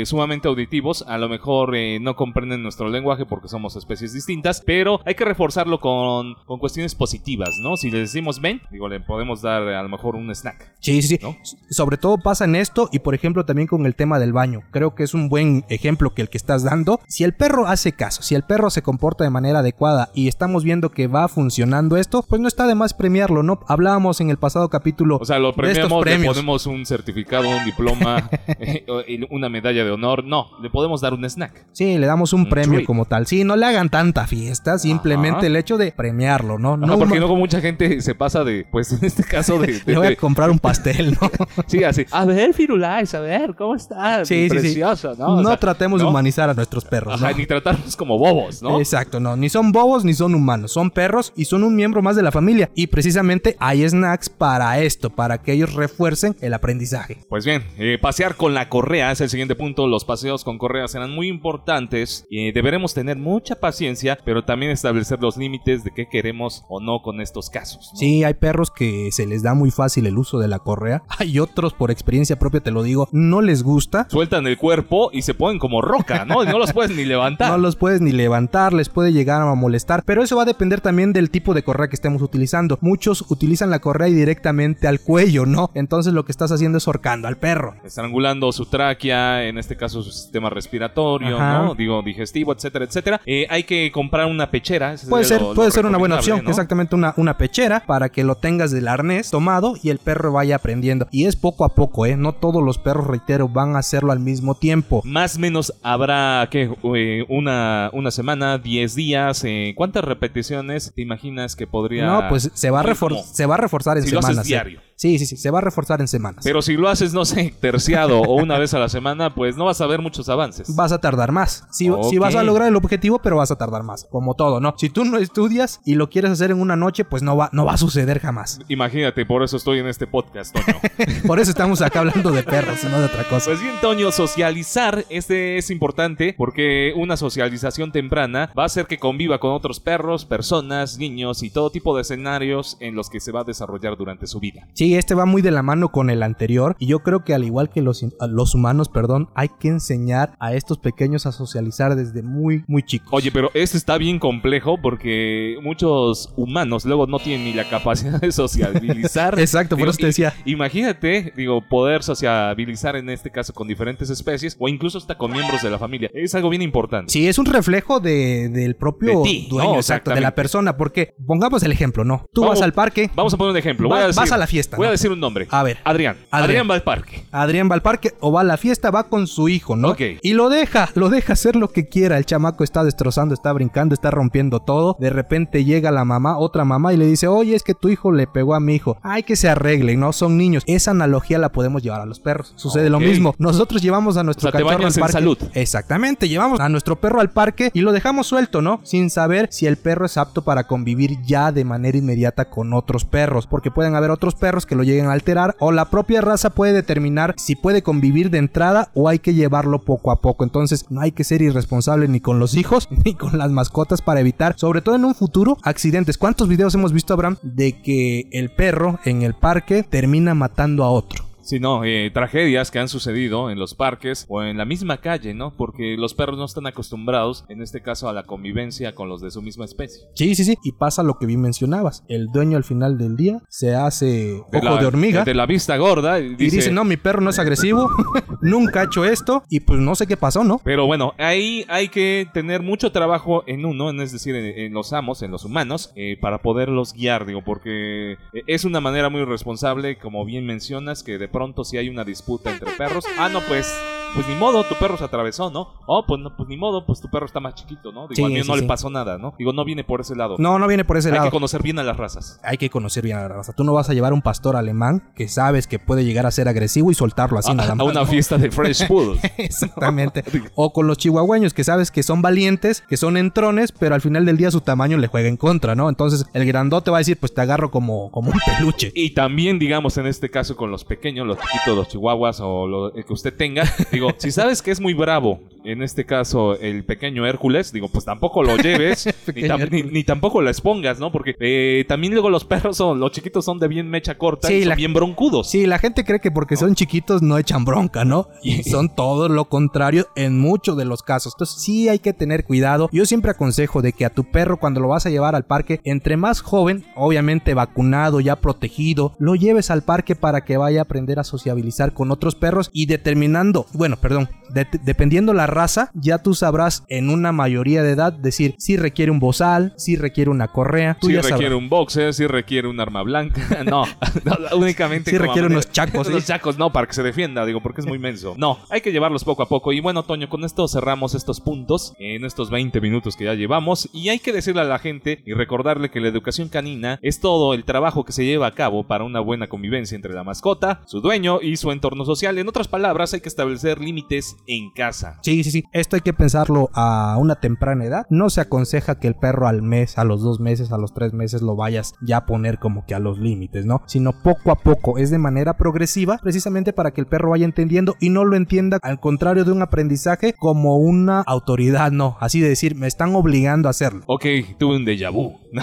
eh, 0.00 0.06
sumamente 0.06 0.48
auditivos, 0.48 1.04
a 1.06 1.18
lo 1.18 1.28
mejor 1.28 1.74
eh, 1.76 1.98
no 2.00 2.16
comprenden 2.16 2.62
nuestro 2.62 2.88
lenguaje 2.88 3.26
porque 3.26 3.48
somos 3.48 3.76
especies 3.76 4.12
distintas, 4.12 4.62
pero 4.64 5.00
hay 5.04 5.14
que 5.14 5.24
reforzarlo 5.24 5.80
con, 5.80 6.34
con 6.46 6.58
cuestiones 6.58 6.94
positivas, 6.94 7.56
¿no? 7.60 7.76
Si 7.76 7.90
le 7.90 8.00
decimos 8.00 8.40
ven, 8.40 8.60
digo, 8.70 8.88
le 8.88 9.00
podemos 9.00 9.42
dar 9.42 9.62
a 9.62 9.82
lo 9.82 9.88
mejor 9.88 10.16
un 10.16 10.34
snack. 10.34 10.74
Sí, 10.80 11.02
sí, 11.02 11.08
sí. 11.08 11.18
¿No? 11.22 11.36
Sobre 11.70 11.96
todo 11.96 12.18
pasa 12.18 12.44
en 12.44 12.56
esto 12.56 12.88
y 12.92 13.00
por 13.00 13.14
ejemplo 13.14 13.44
también 13.44 13.68
con 13.68 13.86
el 13.86 13.94
tema 13.94 14.18
del 14.18 14.32
baño. 14.32 14.62
Creo 14.70 14.94
que 14.94 15.04
es 15.04 15.14
un 15.14 15.28
buen 15.28 15.64
ejemplo 15.68 16.14
que 16.14 16.22
el 16.22 16.28
que 16.28 16.38
estás 16.38 16.64
dando. 16.64 17.00
Si 17.08 17.24
el 17.24 17.34
perro 17.34 17.66
hace 17.66 17.92
caso, 17.92 18.22
si 18.22 18.34
el 18.34 18.42
perro 18.42 18.70
se 18.70 18.82
comporta 18.82 19.24
de 19.24 19.30
manera 19.30 19.60
adecuada 19.60 20.10
y 20.14 20.28
estamos 20.28 20.64
viendo 20.64 20.90
que 20.90 21.06
va 21.06 21.24
a 21.24 21.28
funcionando 21.38 21.96
esto, 21.96 22.24
pues 22.28 22.40
no 22.42 22.48
está 22.48 22.66
de 22.66 22.74
más 22.74 22.94
premiarlo, 22.94 23.44
¿no? 23.44 23.60
Hablábamos 23.68 24.20
en 24.20 24.28
el 24.28 24.38
pasado 24.38 24.68
capítulo 24.68 25.18
O 25.20 25.24
sea, 25.24 25.38
lo 25.38 25.52
de 25.52 25.70
estos 25.70 25.92
premiamos, 26.00 26.36
le 26.36 26.42
ponemos 26.42 26.66
un 26.66 26.84
certificado, 26.84 27.48
un 27.48 27.64
diploma, 27.64 28.28
eh, 28.48 28.84
una 29.30 29.48
medalla 29.48 29.84
de 29.84 29.92
honor. 29.92 30.24
No, 30.24 30.48
le 30.60 30.68
podemos 30.68 31.00
dar 31.00 31.14
un 31.14 31.24
snack. 31.24 31.66
Sí, 31.70 31.96
le 31.96 32.06
damos 32.08 32.32
un, 32.32 32.40
Un 32.40 32.48
premio 32.48 32.72
treat. 32.72 32.86
como 32.86 33.04
tal. 33.04 33.28
Sí, 33.28 33.44
no 33.44 33.54
le 33.54 33.66
hagan 33.66 33.88
tanta 33.88 34.26
fiesta, 34.26 34.80
simplemente 34.80 35.38
Ajá. 35.38 35.46
el 35.46 35.54
hecho 35.54 35.78
de 35.78 35.92
premiarlo, 35.92 36.58
¿no? 36.58 36.74
Ajá, 36.74 36.86
No 36.86 36.98
porque 36.98 37.18
luego 37.20 37.36
mucha 37.36 37.60
gente 37.60 38.00
se 38.00 38.16
pasa 38.16 38.42
de, 38.42 38.66
pues 38.72 38.90
en 38.90 39.04
este 39.04 39.22
caso 39.22 39.60
de... 39.60 39.66
de- 39.74 39.82
le 39.86 39.96
voy 39.96 40.06
a 40.08 40.10
de- 40.10 40.16
comprar 40.16 40.50
un 40.50 40.58
pastel, 40.58 41.16
¿no? 41.20 41.30
sí, 41.68 41.84
así. 41.84 42.04
A 42.10 42.24
ver, 42.24 42.52
Firulais, 42.52 43.14
a 43.14 43.20
ver, 43.20 43.54
¿cómo 43.54 43.76
estás? 43.76 44.26
Sí, 44.26 44.48
sí, 44.50 44.58
sí. 44.74 44.80
¿no? 44.80 45.14
No, 45.16 45.34
O 45.34 45.44
sea, 45.44 45.56
tratemos 45.56 46.00
de 46.00 46.04
¿no? 46.04 46.10
humanizar 46.10 46.50
a 46.50 46.54
nuestros 46.54 46.84
perros, 46.84 47.14
Ajá, 47.14 47.30
¿no? 47.30 47.36
ni 47.36 47.46
tratarlos 47.46 47.94
como 47.96 48.18
bobos, 48.18 48.60
¿no? 48.60 48.80
Exacto, 48.80 49.20
no, 49.20 49.36
ni 49.36 49.48
son 49.48 49.70
bobos 49.70 50.04
ni 50.04 50.14
son 50.14 50.34
humanos, 50.34 50.72
son 50.72 50.90
perros 50.90 51.27
y 51.36 51.44
son 51.44 51.64
un 51.64 51.76
miembro 51.76 52.02
más 52.02 52.16
de 52.16 52.22
la 52.22 52.32
familia. 52.32 52.70
Y 52.74 52.88
precisamente 52.88 53.56
hay 53.58 53.88
snacks 53.88 54.28
para 54.28 54.80
esto, 54.80 55.10
para 55.10 55.42
que 55.42 55.52
ellos 55.52 55.74
refuercen 55.74 56.36
el 56.40 56.54
aprendizaje. 56.54 57.18
Pues 57.28 57.44
bien, 57.44 57.64
eh, 57.78 57.98
pasear 58.00 58.36
con 58.36 58.54
la 58.54 58.68
correa 58.68 59.12
es 59.12 59.20
el 59.20 59.30
siguiente 59.30 59.54
punto. 59.54 59.86
Los 59.86 60.04
paseos 60.04 60.44
con 60.44 60.58
correa 60.58 60.88
serán 60.88 61.10
muy 61.14 61.28
importantes. 61.28 62.26
y 62.30 62.52
deberemos 62.52 62.94
tener 62.94 63.16
mucha 63.16 63.54
paciencia, 63.56 64.18
pero 64.24 64.44
también 64.44 64.72
establecer 64.72 65.20
los 65.20 65.36
límites 65.36 65.84
de 65.84 65.90
qué 65.90 66.06
queremos 66.08 66.64
o 66.68 66.80
no 66.80 67.00
con 67.02 67.20
estos 67.20 67.50
casos. 67.50 67.90
¿no? 67.92 67.98
Sí, 67.98 68.24
hay 68.24 68.34
perros 68.34 68.70
que 68.70 69.10
se 69.12 69.26
les 69.26 69.42
da 69.42 69.54
muy 69.54 69.70
fácil 69.70 70.06
el 70.06 70.18
uso 70.18 70.38
de 70.38 70.48
la 70.48 70.58
correa. 70.58 71.02
Hay 71.18 71.38
otros, 71.38 71.74
por 71.74 71.90
experiencia 71.90 72.38
propia 72.38 72.60
te 72.60 72.70
lo 72.70 72.82
digo, 72.82 73.08
no 73.12 73.40
les 73.40 73.62
gusta. 73.62 74.06
Sueltan 74.10 74.46
el 74.46 74.56
cuerpo 74.56 75.10
y 75.12 75.22
se 75.22 75.34
ponen 75.34 75.58
como 75.58 75.82
roca, 75.82 76.24
¿no? 76.24 76.42
Y 76.42 76.46
no 76.46 76.58
los 76.58 76.72
puedes 76.72 76.94
ni 76.94 77.04
levantar. 77.04 77.50
No 77.50 77.58
los 77.58 77.76
puedes 77.76 78.00
ni 78.00 78.12
levantar, 78.12 78.72
les 78.72 78.88
puede 78.88 79.12
llegar 79.12 79.42
a 79.42 79.54
molestar, 79.54 80.02
pero 80.04 80.22
eso 80.22 80.36
va 80.36 80.42
a 80.42 80.46
depender 80.46 80.80
también 80.80 81.12
del 81.18 81.30
tipo 81.30 81.54
de 81.54 81.62
correa 81.62 81.88
que 81.88 81.94
estemos 81.96 82.22
utilizando. 82.22 82.78
Muchos 82.80 83.24
utilizan 83.30 83.70
la 83.70 83.78
correa 83.80 84.08
directamente 84.08 84.86
al 84.88 85.00
cuello, 85.00 85.46
¿no? 85.46 85.70
Entonces 85.74 86.12
lo 86.12 86.24
que 86.24 86.32
estás 86.32 86.52
haciendo 86.52 86.78
es 86.78 86.86
ahorcando 86.86 87.28
al 87.28 87.36
perro. 87.36 87.74
Estrangulando 87.84 88.50
su 88.52 88.66
tráquea, 88.66 89.44
en 89.44 89.58
este 89.58 89.76
caso 89.76 90.02
su 90.02 90.10
sistema 90.12 90.50
respiratorio, 90.50 91.36
Ajá. 91.36 91.62
¿no? 91.62 91.74
Digo, 91.74 92.02
digestivo, 92.02 92.52
etcétera, 92.52 92.84
etcétera. 92.84 93.20
Eh, 93.26 93.46
hay 93.50 93.64
que 93.64 93.90
comprar 93.92 94.26
una 94.26 94.50
pechera. 94.50 94.92
ese 94.94 95.06
Puede 95.08 95.24
ser, 95.24 95.40
lo- 95.40 95.48
lo 95.50 95.54
puede 95.54 95.70
ser 95.70 95.86
una 95.86 95.98
buena 95.98 96.16
opción, 96.16 96.42
¿no? 96.44 96.50
exactamente 96.50 96.94
una, 96.94 97.14
una 97.16 97.36
pechera 97.36 97.84
para 97.86 98.08
que 98.08 98.24
lo 98.24 98.36
tengas 98.36 98.70
del 98.70 98.88
arnés 98.88 99.30
tomado 99.30 99.74
y 99.82 99.90
el 99.90 99.98
perro 99.98 100.32
vaya 100.32 100.56
aprendiendo. 100.56 101.08
Y 101.10 101.26
es 101.26 101.36
poco 101.36 101.64
a 101.64 101.74
poco, 101.74 102.06
¿eh? 102.06 102.16
No 102.16 102.32
todos 102.32 102.62
los 102.62 102.78
perros, 102.78 103.06
reitero, 103.06 103.48
van 103.48 103.76
a 103.76 103.80
hacerlo 103.80 104.12
al 104.12 104.20
mismo 104.20 104.54
tiempo. 104.54 105.02
Más 105.04 105.36
o 105.36 105.40
menos 105.40 105.72
habrá, 105.82 106.48
¿qué? 106.50 106.70
Eh, 106.94 107.24
una, 107.28 107.90
una 107.92 108.10
semana, 108.10 108.58
10 108.58 108.94
días. 108.94 109.42
eh, 109.44 109.72
¿Cuántas 109.76 110.04
repeticiones 110.04 110.92
te 110.94 111.02
imaginas 111.08 111.56
que 111.56 111.66
podría...? 111.66 112.06
No, 112.06 112.28
pues 112.28 112.50
se 112.52 112.70
va 112.70 112.80
a, 112.80 112.82
ir 112.84 112.90
refor- 112.90 113.08
como? 113.08 113.22
se 113.22 113.46
va 113.46 113.54
a 113.54 113.58
reforzar 113.58 113.96
en 113.98 114.04
Si 114.04 114.10
lo 114.10 114.18
haces 114.20 114.28
semanas. 114.30 114.46
¿eh? 114.46 114.48
diario. 114.48 114.80
Sí, 114.98 115.16
sí, 115.20 115.26
sí, 115.26 115.36
se 115.36 115.52
va 115.52 115.58
a 115.58 115.60
reforzar 115.60 116.00
en 116.00 116.08
semanas. 116.08 116.42
Pero 116.42 116.60
si 116.60 116.72
lo 116.72 116.88
haces, 116.88 117.14
no 117.14 117.24
sé, 117.24 117.54
terciado 117.60 118.20
o 118.20 118.34
una 118.34 118.58
vez 118.58 118.74
a 118.74 118.80
la 118.80 118.88
semana, 118.88 119.32
pues 119.32 119.56
no 119.56 119.66
vas 119.66 119.80
a 119.80 119.86
ver 119.86 120.00
muchos 120.02 120.28
avances. 120.28 120.74
vas 120.74 120.90
a 120.90 120.98
tardar 120.98 121.30
más. 121.30 121.68
Sí, 121.70 121.88
Ok. 121.88 122.10
sí 122.10 122.18
vas 122.18 122.34
a 122.34 122.42
lograr 122.42 122.66
el 122.66 122.74
objetivo, 122.74 123.20
pero 123.20 123.36
vas 123.36 123.52
a 123.52 123.56
tardar 123.56 123.84
más. 123.84 124.08
Como 124.10 124.34
todo, 124.34 124.58
¿no? 124.58 124.74
Si 124.76 124.90
tú 124.90 125.04
no 125.04 125.18
estudias 125.18 125.80
y 125.84 125.94
lo 125.94 126.10
quieres 126.10 126.32
hacer 126.32 126.50
en 126.50 126.60
una 126.60 126.74
noche, 126.74 127.04
pues 127.04 127.22
no 127.22 127.36
va, 127.36 127.48
no 127.52 127.64
va 127.64 127.74
a 127.74 127.76
suceder 127.76 128.18
jamás. 128.18 128.58
Imagínate, 128.66 129.24
por 129.24 129.44
eso 129.44 129.56
estoy 129.56 129.78
en 129.78 129.86
este 129.86 130.08
podcast, 130.08 130.52
Toño. 130.52 130.80
Por 131.28 131.38
eso 131.38 131.50
estamos 131.52 131.80
acá 131.80 132.00
hablando 132.00 132.32
de 132.32 132.42
perros 132.42 132.82
y 132.82 132.88
no 132.88 132.98
de 132.98 133.06
otra 133.06 133.22
cosa. 133.28 133.46
Pues 133.50 133.60
bien, 133.62 133.74
Toño, 133.80 134.10
socializar, 134.10 135.04
este 135.10 135.58
es 135.58 135.70
importante 135.70 136.34
porque 136.36 136.92
una 136.96 137.16
socialización 137.16 137.92
temprana 137.92 138.50
va 138.58 138.64
a 138.64 138.66
hacer 138.66 138.86
que 138.86 138.98
conviva 138.98 139.38
con 139.38 139.52
otros 139.52 139.78
perros, 139.78 140.24
personas, 140.24 140.98
niños 140.98 141.44
y 141.44 141.50
todo 141.50 141.70
tipo 141.70 141.94
de 141.94 142.02
escenarios 142.02 142.76
en 142.80 142.96
los 142.96 143.10
que 143.10 143.20
se 143.20 143.30
va 143.30 143.40
a 143.42 143.44
desarrollar 143.44 143.96
durante 143.96 144.26
su 144.26 144.40
vida. 144.40 144.66
Sí, 144.74 144.87
este 144.94 145.14
va 145.14 145.26
muy 145.26 145.42
de 145.42 145.50
la 145.50 145.62
mano 145.62 145.90
con 145.90 146.10
el 146.10 146.22
anterior 146.22 146.76
y 146.78 146.86
yo 146.86 147.00
creo 147.00 147.24
que 147.24 147.34
al 147.34 147.44
igual 147.44 147.70
que 147.70 147.82
los, 147.82 148.04
los 148.28 148.54
humanos, 148.54 148.88
perdón, 148.88 149.28
hay 149.34 149.48
que 149.60 149.68
enseñar 149.68 150.34
a 150.40 150.54
estos 150.54 150.78
pequeños 150.78 151.26
a 151.26 151.32
socializar 151.32 151.96
desde 151.96 152.22
muy, 152.22 152.64
muy 152.66 152.82
chicos. 152.82 153.08
Oye, 153.12 153.30
pero 153.32 153.50
este 153.54 153.76
está 153.76 153.98
bien 153.98 154.18
complejo 154.18 154.78
porque 154.80 155.56
muchos 155.62 156.32
humanos 156.36 156.84
luego 156.84 157.06
no 157.06 157.18
tienen 157.18 157.44
ni 157.46 157.52
la 157.54 157.68
capacidad 157.68 158.20
de 158.20 158.32
sociabilizar. 158.32 159.38
Exacto, 159.38 159.76
por 159.76 159.88
eso 159.88 159.98
te 159.98 160.06
decía. 160.06 160.32
Imagínate, 160.44 161.32
digo, 161.36 161.60
poder 161.68 162.02
sociabilizar 162.02 162.96
en 162.96 163.10
este 163.10 163.30
caso 163.30 163.52
con 163.52 163.66
diferentes 163.68 164.10
especies 164.10 164.56
o 164.58 164.68
incluso 164.68 164.98
hasta 164.98 165.16
con 165.16 165.32
miembros 165.32 165.62
de 165.62 165.70
la 165.70 165.78
familia. 165.78 166.10
Es 166.14 166.34
algo 166.34 166.48
bien 166.50 166.62
importante. 166.62 167.12
Sí, 167.12 167.26
es 167.26 167.38
un 167.38 167.46
reflejo 167.46 168.00
de- 168.00 168.48
del 168.48 168.76
propio 168.76 169.18
De 169.20 169.24
ti, 169.24 169.46
dueño, 169.50 169.70
¿no? 169.72 169.76
exacto, 169.76 170.12
de 170.14 170.20
la 170.20 170.34
persona, 170.34 170.76
porque 170.76 171.14
pongamos 171.26 171.62
el 171.62 171.72
ejemplo, 171.72 172.04
¿no? 172.04 172.26
Tú 172.32 172.42
Vamos- 172.42 172.56
vas 172.58 172.62
al 172.64 172.72
parque, 172.72 173.10
Vamos 173.14 173.34
a 173.34 173.36
poner 173.36 173.52
un 173.52 173.56
ejemplo. 173.56 173.88
Va- 173.88 173.96
Voy 173.96 174.04
a 174.04 174.06
decir- 174.08 174.20
vas 174.20 174.32
a 174.32 174.38
la 174.38 174.46
fiesta, 174.46 174.76
Voy 174.78 174.86
a 174.88 174.90
decir 174.92 175.10
un 175.10 175.20
nombre. 175.20 175.46
A 175.50 175.62
ver. 175.62 175.78
Adrián. 175.84 176.16
Adrián. 176.30 176.44
Adrián 176.48 176.70
va 176.70 176.74
al 176.74 176.82
parque. 176.82 177.24
Adrián 177.32 177.68
va 177.70 177.74
al 177.74 177.82
parque 177.82 178.14
o 178.20 178.32
va 178.32 178.40
a 178.40 178.44
la 178.44 178.56
fiesta, 178.56 178.90
va 178.90 179.08
con 179.08 179.26
su 179.26 179.48
hijo, 179.48 179.76
¿no? 179.76 179.90
Ok. 179.90 180.00
Y 180.22 180.32
lo 180.32 180.48
deja, 180.48 180.88
lo 180.94 181.08
deja 181.08 181.32
hacer 181.34 181.56
lo 181.56 181.70
que 181.70 181.88
quiera. 181.88 182.16
El 182.18 182.24
chamaco 182.26 182.64
está 182.64 182.84
destrozando, 182.84 183.34
está 183.34 183.52
brincando, 183.52 183.94
está 183.94 184.10
rompiendo 184.10 184.60
todo. 184.60 184.96
De 184.98 185.10
repente 185.10 185.64
llega 185.64 185.90
la 185.90 186.04
mamá, 186.04 186.38
otra 186.38 186.64
mamá, 186.64 186.92
y 186.92 186.96
le 186.96 187.06
dice, 187.06 187.26
oye, 187.26 187.54
es 187.54 187.62
que 187.62 187.74
tu 187.74 187.88
hijo 187.88 188.12
le 188.12 188.26
pegó 188.26 188.54
a 188.54 188.60
mi 188.60 188.74
hijo. 188.74 188.98
Hay 189.02 189.22
que 189.22 189.36
se 189.36 189.48
arreglen, 189.48 190.00
¿no? 190.00 190.12
Son 190.12 190.36
niños. 190.36 190.62
Esa 190.66 190.92
analogía 190.92 191.38
la 191.38 191.50
podemos 191.50 191.82
llevar 191.82 192.00
a 192.00 192.06
los 192.06 192.20
perros. 192.20 192.52
Sucede 192.56 192.90
lo 192.90 193.00
mismo. 193.00 193.34
Nosotros 193.38 193.82
llevamos 193.82 194.16
a 194.16 194.22
nuestro 194.22 194.48
O 194.48 194.52
sea, 194.52 194.58
te 194.58 194.64
cachorro 194.64 194.78
bañas 194.78 194.94
al 194.96 194.98
en 194.98 195.00
parque. 195.00 195.12
salud. 195.12 195.38
Exactamente, 195.54 196.28
llevamos 196.28 196.60
a 196.60 196.68
nuestro 196.68 196.96
perro 196.96 197.20
al 197.20 197.30
parque 197.30 197.70
y 197.74 197.80
lo 197.80 197.92
dejamos 197.92 198.26
suelto, 198.26 198.62
¿no? 198.62 198.80
Sin 198.84 199.10
saber 199.10 199.48
si 199.50 199.66
el 199.66 199.76
perro 199.76 200.06
es 200.06 200.16
apto 200.16 200.42
para 200.42 200.66
convivir 200.66 201.20
ya 201.22 201.52
de 201.52 201.64
manera 201.64 201.98
inmediata 201.98 202.48
con 202.50 202.72
otros 202.72 203.04
perros, 203.04 203.46
porque 203.46 203.70
pueden 203.70 203.94
haber 203.94 204.10
otros 204.10 204.34
perros 204.34 204.66
que 204.68 204.76
lo 204.76 204.84
lleguen 204.84 205.06
a 205.06 205.12
alterar 205.12 205.56
o 205.58 205.72
la 205.72 205.90
propia 205.90 206.20
raza 206.20 206.50
puede 206.50 206.72
determinar 206.72 207.34
si 207.36 207.56
puede 207.56 207.82
convivir 207.82 208.30
de 208.30 208.38
entrada 208.38 208.92
o 208.94 209.08
hay 209.08 209.18
que 209.18 209.34
llevarlo 209.34 209.80
poco 209.80 210.12
a 210.12 210.20
poco. 210.20 210.44
Entonces, 210.44 210.86
no 210.90 211.00
hay 211.00 211.10
que 211.10 211.24
ser 211.24 211.42
irresponsable 211.42 212.06
ni 212.06 212.20
con 212.20 212.38
los 212.38 212.54
hijos 212.54 212.88
ni 213.04 213.14
con 213.14 213.36
las 213.36 213.50
mascotas 213.50 214.02
para 214.02 214.20
evitar, 214.20 214.54
sobre 214.56 214.80
todo 214.80 214.94
en 214.94 215.04
un 215.04 215.16
futuro, 215.16 215.56
accidentes. 215.62 216.18
¿Cuántos 216.18 216.46
videos 216.46 216.74
hemos 216.74 216.92
visto, 216.92 217.14
Abraham, 217.14 217.38
de 217.42 217.82
que 217.82 218.28
el 218.30 218.50
perro 218.50 219.00
en 219.04 219.22
el 219.22 219.34
parque 219.34 219.82
termina 219.82 220.34
matando 220.34 220.84
a 220.84 220.90
otro? 220.90 221.27
Sí, 221.48 221.60
no, 221.60 221.82
eh, 221.82 222.10
tragedias 222.12 222.70
que 222.70 222.78
han 222.78 222.88
sucedido 222.88 223.50
en 223.50 223.58
los 223.58 223.74
parques 223.74 224.26
o 224.28 224.42
en 224.42 224.58
la 224.58 224.66
misma 224.66 224.98
calle, 224.98 225.32
¿no? 225.32 225.56
Porque 225.56 225.96
los 225.96 226.12
perros 226.12 226.36
no 226.36 226.44
están 226.44 226.66
acostumbrados, 226.66 227.46
en 227.48 227.62
este 227.62 227.80
caso, 227.80 228.06
a 228.10 228.12
la 228.12 228.24
convivencia 228.24 228.94
con 228.94 229.08
los 229.08 229.22
de 229.22 229.30
su 229.30 229.40
misma 229.40 229.64
especie. 229.64 230.02
Sí, 230.14 230.34
sí, 230.34 230.44
sí. 230.44 230.58
Y 230.62 230.72
pasa 230.72 231.02
lo 231.02 231.18
que 231.18 231.24
bien 231.24 231.40
mencionabas. 231.40 232.04
El 232.06 232.26
dueño 232.26 232.58
al 232.58 232.64
final 232.64 232.98
del 232.98 233.16
día 233.16 233.40
se 233.48 233.74
hace 233.74 234.42
ojo 234.52 234.62
la, 234.62 234.76
de 234.76 234.84
hormiga. 234.84 235.24
De 235.24 235.32
la 235.32 235.46
vista 235.46 235.78
gorda. 235.78 236.20
Y 236.20 236.36
y 236.38 236.50
dice, 236.50 236.70
no, 236.70 236.84
mi 236.84 236.98
perro 236.98 237.22
no 237.22 237.30
es 237.30 237.38
agresivo, 237.38 237.90
nunca 238.42 238.82
ha 238.82 238.84
hecho 238.84 239.06
esto 239.06 239.42
y 239.48 239.60
pues 239.60 239.80
no 239.80 239.94
sé 239.94 240.06
qué 240.06 240.18
pasó, 240.18 240.44
¿no? 240.44 240.60
Pero 240.62 240.86
bueno, 240.86 241.14
ahí 241.16 241.64
hay 241.68 241.88
que 241.88 242.28
tener 242.34 242.62
mucho 242.62 242.92
trabajo 242.92 243.42
en 243.46 243.64
uno, 243.64 243.90
es 244.02 244.12
decir, 244.12 244.34
en, 244.34 244.44
en 244.44 244.74
los 244.74 244.92
amos, 244.92 245.22
en 245.22 245.30
los 245.30 245.46
humanos, 245.46 245.92
eh, 245.96 246.18
para 246.20 246.42
poderlos 246.42 246.92
guiar, 246.92 247.24
digo, 247.24 247.42
porque 247.42 248.12
eh, 248.12 248.42
es 248.46 248.66
una 248.66 248.82
manera 248.82 249.08
muy 249.08 249.24
responsable, 249.24 249.96
como 249.96 250.26
bien 250.26 250.44
mencionas, 250.44 251.02
que 251.02 251.16
de 251.16 251.28
pronto 251.38 251.62
si 251.62 251.76
hay 251.76 251.88
una 251.88 252.02
disputa 252.04 252.50
entre 252.50 252.72
perros, 252.72 253.04
ah, 253.16 253.28
no, 253.28 253.40
pues, 253.42 253.72
pues 254.14 254.26
ni 254.26 254.34
modo, 254.34 254.64
tu 254.64 254.74
perro 254.74 254.96
se 254.98 255.04
atravesó, 255.04 255.50
¿no? 255.52 255.68
Oh, 255.86 256.04
pues, 256.04 256.20
no, 256.20 256.36
pues 256.36 256.48
ni 256.48 256.56
modo, 256.56 256.84
pues 256.84 257.00
tu 257.00 257.08
perro 257.08 257.26
está 257.26 257.38
más 257.38 257.54
chiquito, 257.54 257.92
¿no? 257.92 258.08
Digo, 258.08 258.14
Sí, 258.16 258.24
mío 258.34 258.42
sí, 258.42 258.48
no 258.48 258.56
sí. 258.56 258.62
le 258.62 258.66
pasó 258.66 258.90
nada, 258.90 259.18
¿no? 259.18 259.34
Digo, 259.38 259.52
no 259.52 259.64
viene 259.64 259.84
por 259.84 260.00
ese 260.00 260.16
lado. 260.16 260.34
No, 260.38 260.58
no 260.58 260.66
viene 260.66 260.84
por 260.84 260.96
ese 260.96 261.10
hay 261.10 261.14
lado. 261.14 261.26
que 261.26 261.30
conocer 261.30 261.62
bien 261.62 261.78
a 261.78 261.84
las 261.84 261.96
razas. 261.96 262.40
Hay 262.42 262.56
que 262.58 262.70
conocer 262.70 263.04
bien 263.04 263.18
a 263.18 263.20
la 263.22 263.28
raza. 263.28 263.52
Tú 263.52 263.62
no 263.62 263.72
vas 263.72 263.88
a 263.88 263.94
llevar 263.94 264.12
un 264.12 264.20
pastor 264.22 264.56
alemán 264.56 265.12
que 265.14 265.28
sabes 265.28 265.68
que 265.68 265.78
puede 265.78 266.04
llegar 266.04 266.26
a 266.26 266.32
ser 266.32 266.48
agresivo 266.48 266.90
y 266.90 266.94
soltarlo 266.94 267.38
así 267.38 267.52
A, 267.52 267.54
nada 267.54 267.72
a 267.72 267.74
más. 267.76 267.86
una 267.86 268.04
fiesta 268.04 268.36
de 268.36 268.50
French 268.50 268.86
Poodle. 268.88 269.20
Exactamente. 269.36 270.24
O 270.56 270.72
con 270.72 270.86
los 270.88 270.98
chihuahueños 270.98 271.54
que 271.54 271.62
sabes 271.62 271.90
que 271.92 272.02
son 272.02 272.20
valientes, 272.22 272.82
que 272.88 272.96
son 272.96 273.16
entrones, 273.16 273.70
pero 273.70 273.94
al 273.94 274.00
final 274.00 274.24
del 274.24 274.36
día 274.36 274.50
su 274.50 274.60
tamaño 274.60 274.96
le 274.96 275.06
juega 275.06 275.28
en 275.28 275.36
contra, 275.36 275.76
¿no? 275.76 275.88
Entonces 275.88 276.26
el 276.32 276.44
grandote 276.46 276.90
va 276.90 276.96
a 276.96 277.00
decir, 277.00 277.16
pues 277.18 277.32
te 277.32 277.40
agarro 277.42 277.70
como, 277.70 278.10
como 278.10 278.30
un 278.32 278.38
peluche. 278.44 278.90
Y 278.94 279.10
también, 279.14 279.58
digamos, 279.60 279.96
en 279.98 280.06
este 280.06 280.30
caso 280.30 280.56
con 280.56 280.70
los 280.72 280.84
pequeños, 280.84 281.26
los 281.28 281.38
chiquitos, 281.38 281.76
los 281.76 281.88
chihuahuas 281.88 282.40
o 282.40 282.66
lo 282.66 282.94
el 282.94 283.04
que 283.04 283.12
usted 283.12 283.34
tenga, 283.34 283.64
digo, 283.92 284.10
si 284.18 284.30
sabes 284.32 284.62
que 284.62 284.70
es 284.70 284.80
muy 284.80 284.94
bravo, 284.94 285.40
en 285.64 285.82
este 285.82 286.04
caso 286.06 286.58
el 286.58 286.84
pequeño 286.84 287.26
Hércules, 287.26 287.72
digo, 287.72 287.88
pues 287.88 288.04
tampoco 288.04 288.42
lo 288.42 288.56
lleves, 288.56 289.06
ni, 289.26 289.32
Pequeño 289.32 289.48
tam- 289.48 289.56
ni- 289.58 289.62
Hércules. 289.64 289.92
ni 289.92 290.04
tampoco 290.04 290.40
lo 290.40 290.48
expongas, 290.48 290.98
¿no? 290.98 291.12
Porque 291.12 291.34
eh, 291.40 291.84
también 291.86 292.12
luego 292.14 292.30
los 292.30 292.44
perros 292.44 292.76
son, 292.76 292.98
los 293.00 293.12
chiquitos 293.12 293.44
son 293.44 293.58
de 293.58 293.68
bien 293.68 293.88
mecha 293.88 294.16
corta 294.16 294.48
Sí, 294.48 294.54
y 294.54 294.60
son 294.60 294.68
la- 294.70 294.74
bien 294.74 294.94
broncudos. 294.94 295.50
Sí, 295.50 295.66
la 295.66 295.78
gente 295.78 296.04
cree 296.04 296.20
que 296.20 296.30
porque 296.30 296.56
son 296.56 296.74
chiquitos 296.74 297.22
no 297.22 297.36
echan 297.38 297.64
bronca, 297.64 298.04
¿no? 298.04 298.28
Y 298.42 298.62
son 298.70 298.94
todo 298.94 299.28
lo 299.28 299.44
contrario 299.46 300.06
en 300.16 300.38
muchos 300.40 300.76
de 300.76 300.84
los 300.86 301.02
casos. 301.02 301.34
Entonces 301.34 301.60
sí 301.62 301.88
hay 301.88 301.98
que 301.98 302.12
tener 302.14 302.44
cuidado. 302.44 302.88
Yo 302.92 303.04
siempre 303.04 303.30
aconsejo 303.32 303.82
de 303.82 303.92
que 303.92 304.04
a 304.06 304.10
tu 304.10 304.24
perro 304.24 304.58
cuando 304.58 304.80
lo 304.80 304.88
vas 304.88 305.04
a 305.06 305.10
llevar 305.10 305.34
al 305.34 305.44
parque, 305.44 305.80
entre 305.84 306.16
más 306.16 306.40
joven, 306.40 306.84
obviamente 306.96 307.52
vacunado, 307.54 308.20
ya 308.20 308.36
protegido, 308.36 309.12
lo 309.18 309.34
lleves 309.34 309.70
al 309.70 309.82
parque 309.82 310.14
para 310.16 310.44
que 310.44 310.56
vaya 310.56 310.80
a 310.80 310.82
aprender 310.82 311.17
a 311.18 311.24
sociabilizar 311.24 311.92
con 311.94 312.10
otros 312.10 312.34
perros 312.34 312.70
y 312.72 312.86
determinando, 312.86 313.66
bueno, 313.72 313.96
perdón, 313.96 314.28
de- 314.50 314.66
dependiendo 314.82 315.32
la 315.34 315.46
raza, 315.46 315.90
ya 315.94 316.18
tú 316.22 316.34
sabrás 316.34 316.84
en 316.88 317.10
una 317.10 317.32
mayoría 317.32 317.82
de 317.82 317.92
edad 317.92 318.12
decir 318.12 318.54
si 318.58 318.76
requiere 318.76 319.10
un 319.10 319.18
bozal, 319.20 319.74
si 319.76 319.96
requiere 319.96 320.30
una 320.30 320.48
correa. 320.48 320.96
Tú 321.00 321.08
si 321.08 321.14
ya 321.14 321.20
requiere 321.22 321.44
sabrás. 321.46 321.58
un 321.62 321.68
boxer, 321.68 322.14
si 322.14 322.26
requiere 322.26 322.68
un 322.68 322.80
arma 322.80 323.02
blanca. 323.02 323.40
No, 323.68 323.84
no, 324.24 324.36
únicamente. 324.56 325.10
Como 325.10 325.24
requiere 325.26 325.48
unos 325.48 325.70
chacos, 325.72 326.06
¿sí? 326.06 326.12
Unos 326.12 326.26
chacos, 326.26 326.58
no, 326.58 326.72
para 326.72 326.86
que 326.86 326.94
se 326.94 327.02
defienda, 327.02 327.44
digo, 327.44 327.60
porque 327.62 327.80
es 327.80 327.86
muy 327.86 327.98
menso. 327.98 328.34
No, 328.38 328.58
hay 328.70 328.80
que 328.80 328.92
llevarlos 328.92 329.24
poco 329.24 329.42
a 329.42 329.48
poco. 329.48 329.72
Y 329.72 329.80
bueno, 329.80 330.02
Toño, 330.04 330.28
con 330.28 330.44
esto 330.44 330.66
cerramos 330.68 331.14
estos 331.14 331.40
puntos 331.40 331.92
en 331.98 332.24
estos 332.24 332.50
20 332.50 332.80
minutos 332.80 333.16
que 333.16 333.24
ya 333.24 333.34
llevamos. 333.34 333.88
Y 333.92 334.08
hay 334.08 334.18
que 334.20 334.32
decirle 334.32 334.62
a 334.62 334.64
la 334.64 334.78
gente 334.78 335.22
y 335.26 335.34
recordarle 335.34 335.90
que 335.90 336.00
la 336.00 336.08
educación 336.08 336.48
canina 336.48 336.98
es 337.02 337.20
todo 337.20 337.52
el 337.54 337.64
trabajo 337.64 338.04
que 338.04 338.12
se 338.12 338.24
lleva 338.24 338.46
a 338.46 338.54
cabo 338.54 338.86
para 338.86 339.04
una 339.04 339.20
buena 339.20 339.48
convivencia 339.48 339.96
entre 339.96 340.14
la 340.14 340.24
mascota, 340.24 340.80
su 340.98 341.02
dueño 341.02 341.38
y 341.40 341.56
su 341.56 341.70
entorno 341.70 342.04
social. 342.04 342.38
En 342.38 342.48
otras 342.48 342.66
palabras, 342.66 343.14
hay 343.14 343.20
que 343.20 343.28
establecer 343.28 343.80
límites 343.80 344.36
en 344.48 344.70
casa. 344.70 345.18
Sí, 345.22 345.44
sí, 345.44 345.50
sí. 345.52 345.64
Esto 345.72 345.94
hay 345.94 346.02
que 346.02 346.12
pensarlo 346.12 346.70
a 346.74 347.16
una 347.18 347.36
temprana 347.36 347.84
edad. 347.84 348.06
No 348.10 348.30
se 348.30 348.40
aconseja 348.40 348.98
que 348.98 349.06
el 349.06 349.14
perro 349.14 349.46
al 349.46 349.62
mes, 349.62 349.96
a 349.96 350.04
los 350.04 350.22
dos 350.22 350.40
meses, 350.40 350.72
a 350.72 350.78
los 350.78 350.92
tres 350.94 351.12
meses 351.12 351.40
lo 351.40 351.54
vayas 351.54 351.94
ya 352.02 352.18
a 352.18 352.26
poner 352.26 352.58
como 352.58 352.84
que 352.84 352.96
a 352.96 352.98
los 352.98 353.18
límites, 353.18 353.64
¿no? 353.64 353.82
Sino 353.86 354.12
poco 354.22 354.50
a 354.50 354.56
poco, 354.56 354.98
es 354.98 355.10
de 355.10 355.18
manera 355.18 355.56
progresiva, 355.56 356.18
precisamente 356.20 356.72
para 356.72 356.90
que 356.90 357.00
el 357.00 357.06
perro 357.06 357.30
vaya 357.30 357.44
entendiendo 357.44 357.94
y 358.00 358.10
no 358.10 358.24
lo 358.24 358.36
entienda 358.36 358.78
al 358.82 358.98
contrario 358.98 359.44
de 359.44 359.52
un 359.52 359.62
aprendizaje 359.62 360.32
como 360.32 360.78
una 360.78 361.20
autoridad, 361.20 361.92
no. 361.92 362.16
Así 362.20 362.40
de 362.40 362.48
decir, 362.48 362.74
me 362.74 362.88
están 362.88 363.14
obligando 363.14 363.68
a 363.68 363.70
hacerlo. 363.70 364.02
Ok, 364.06 364.26
tuve 364.58 364.76
un 364.76 364.84
déjà 364.84 365.12
vu. 365.12 365.38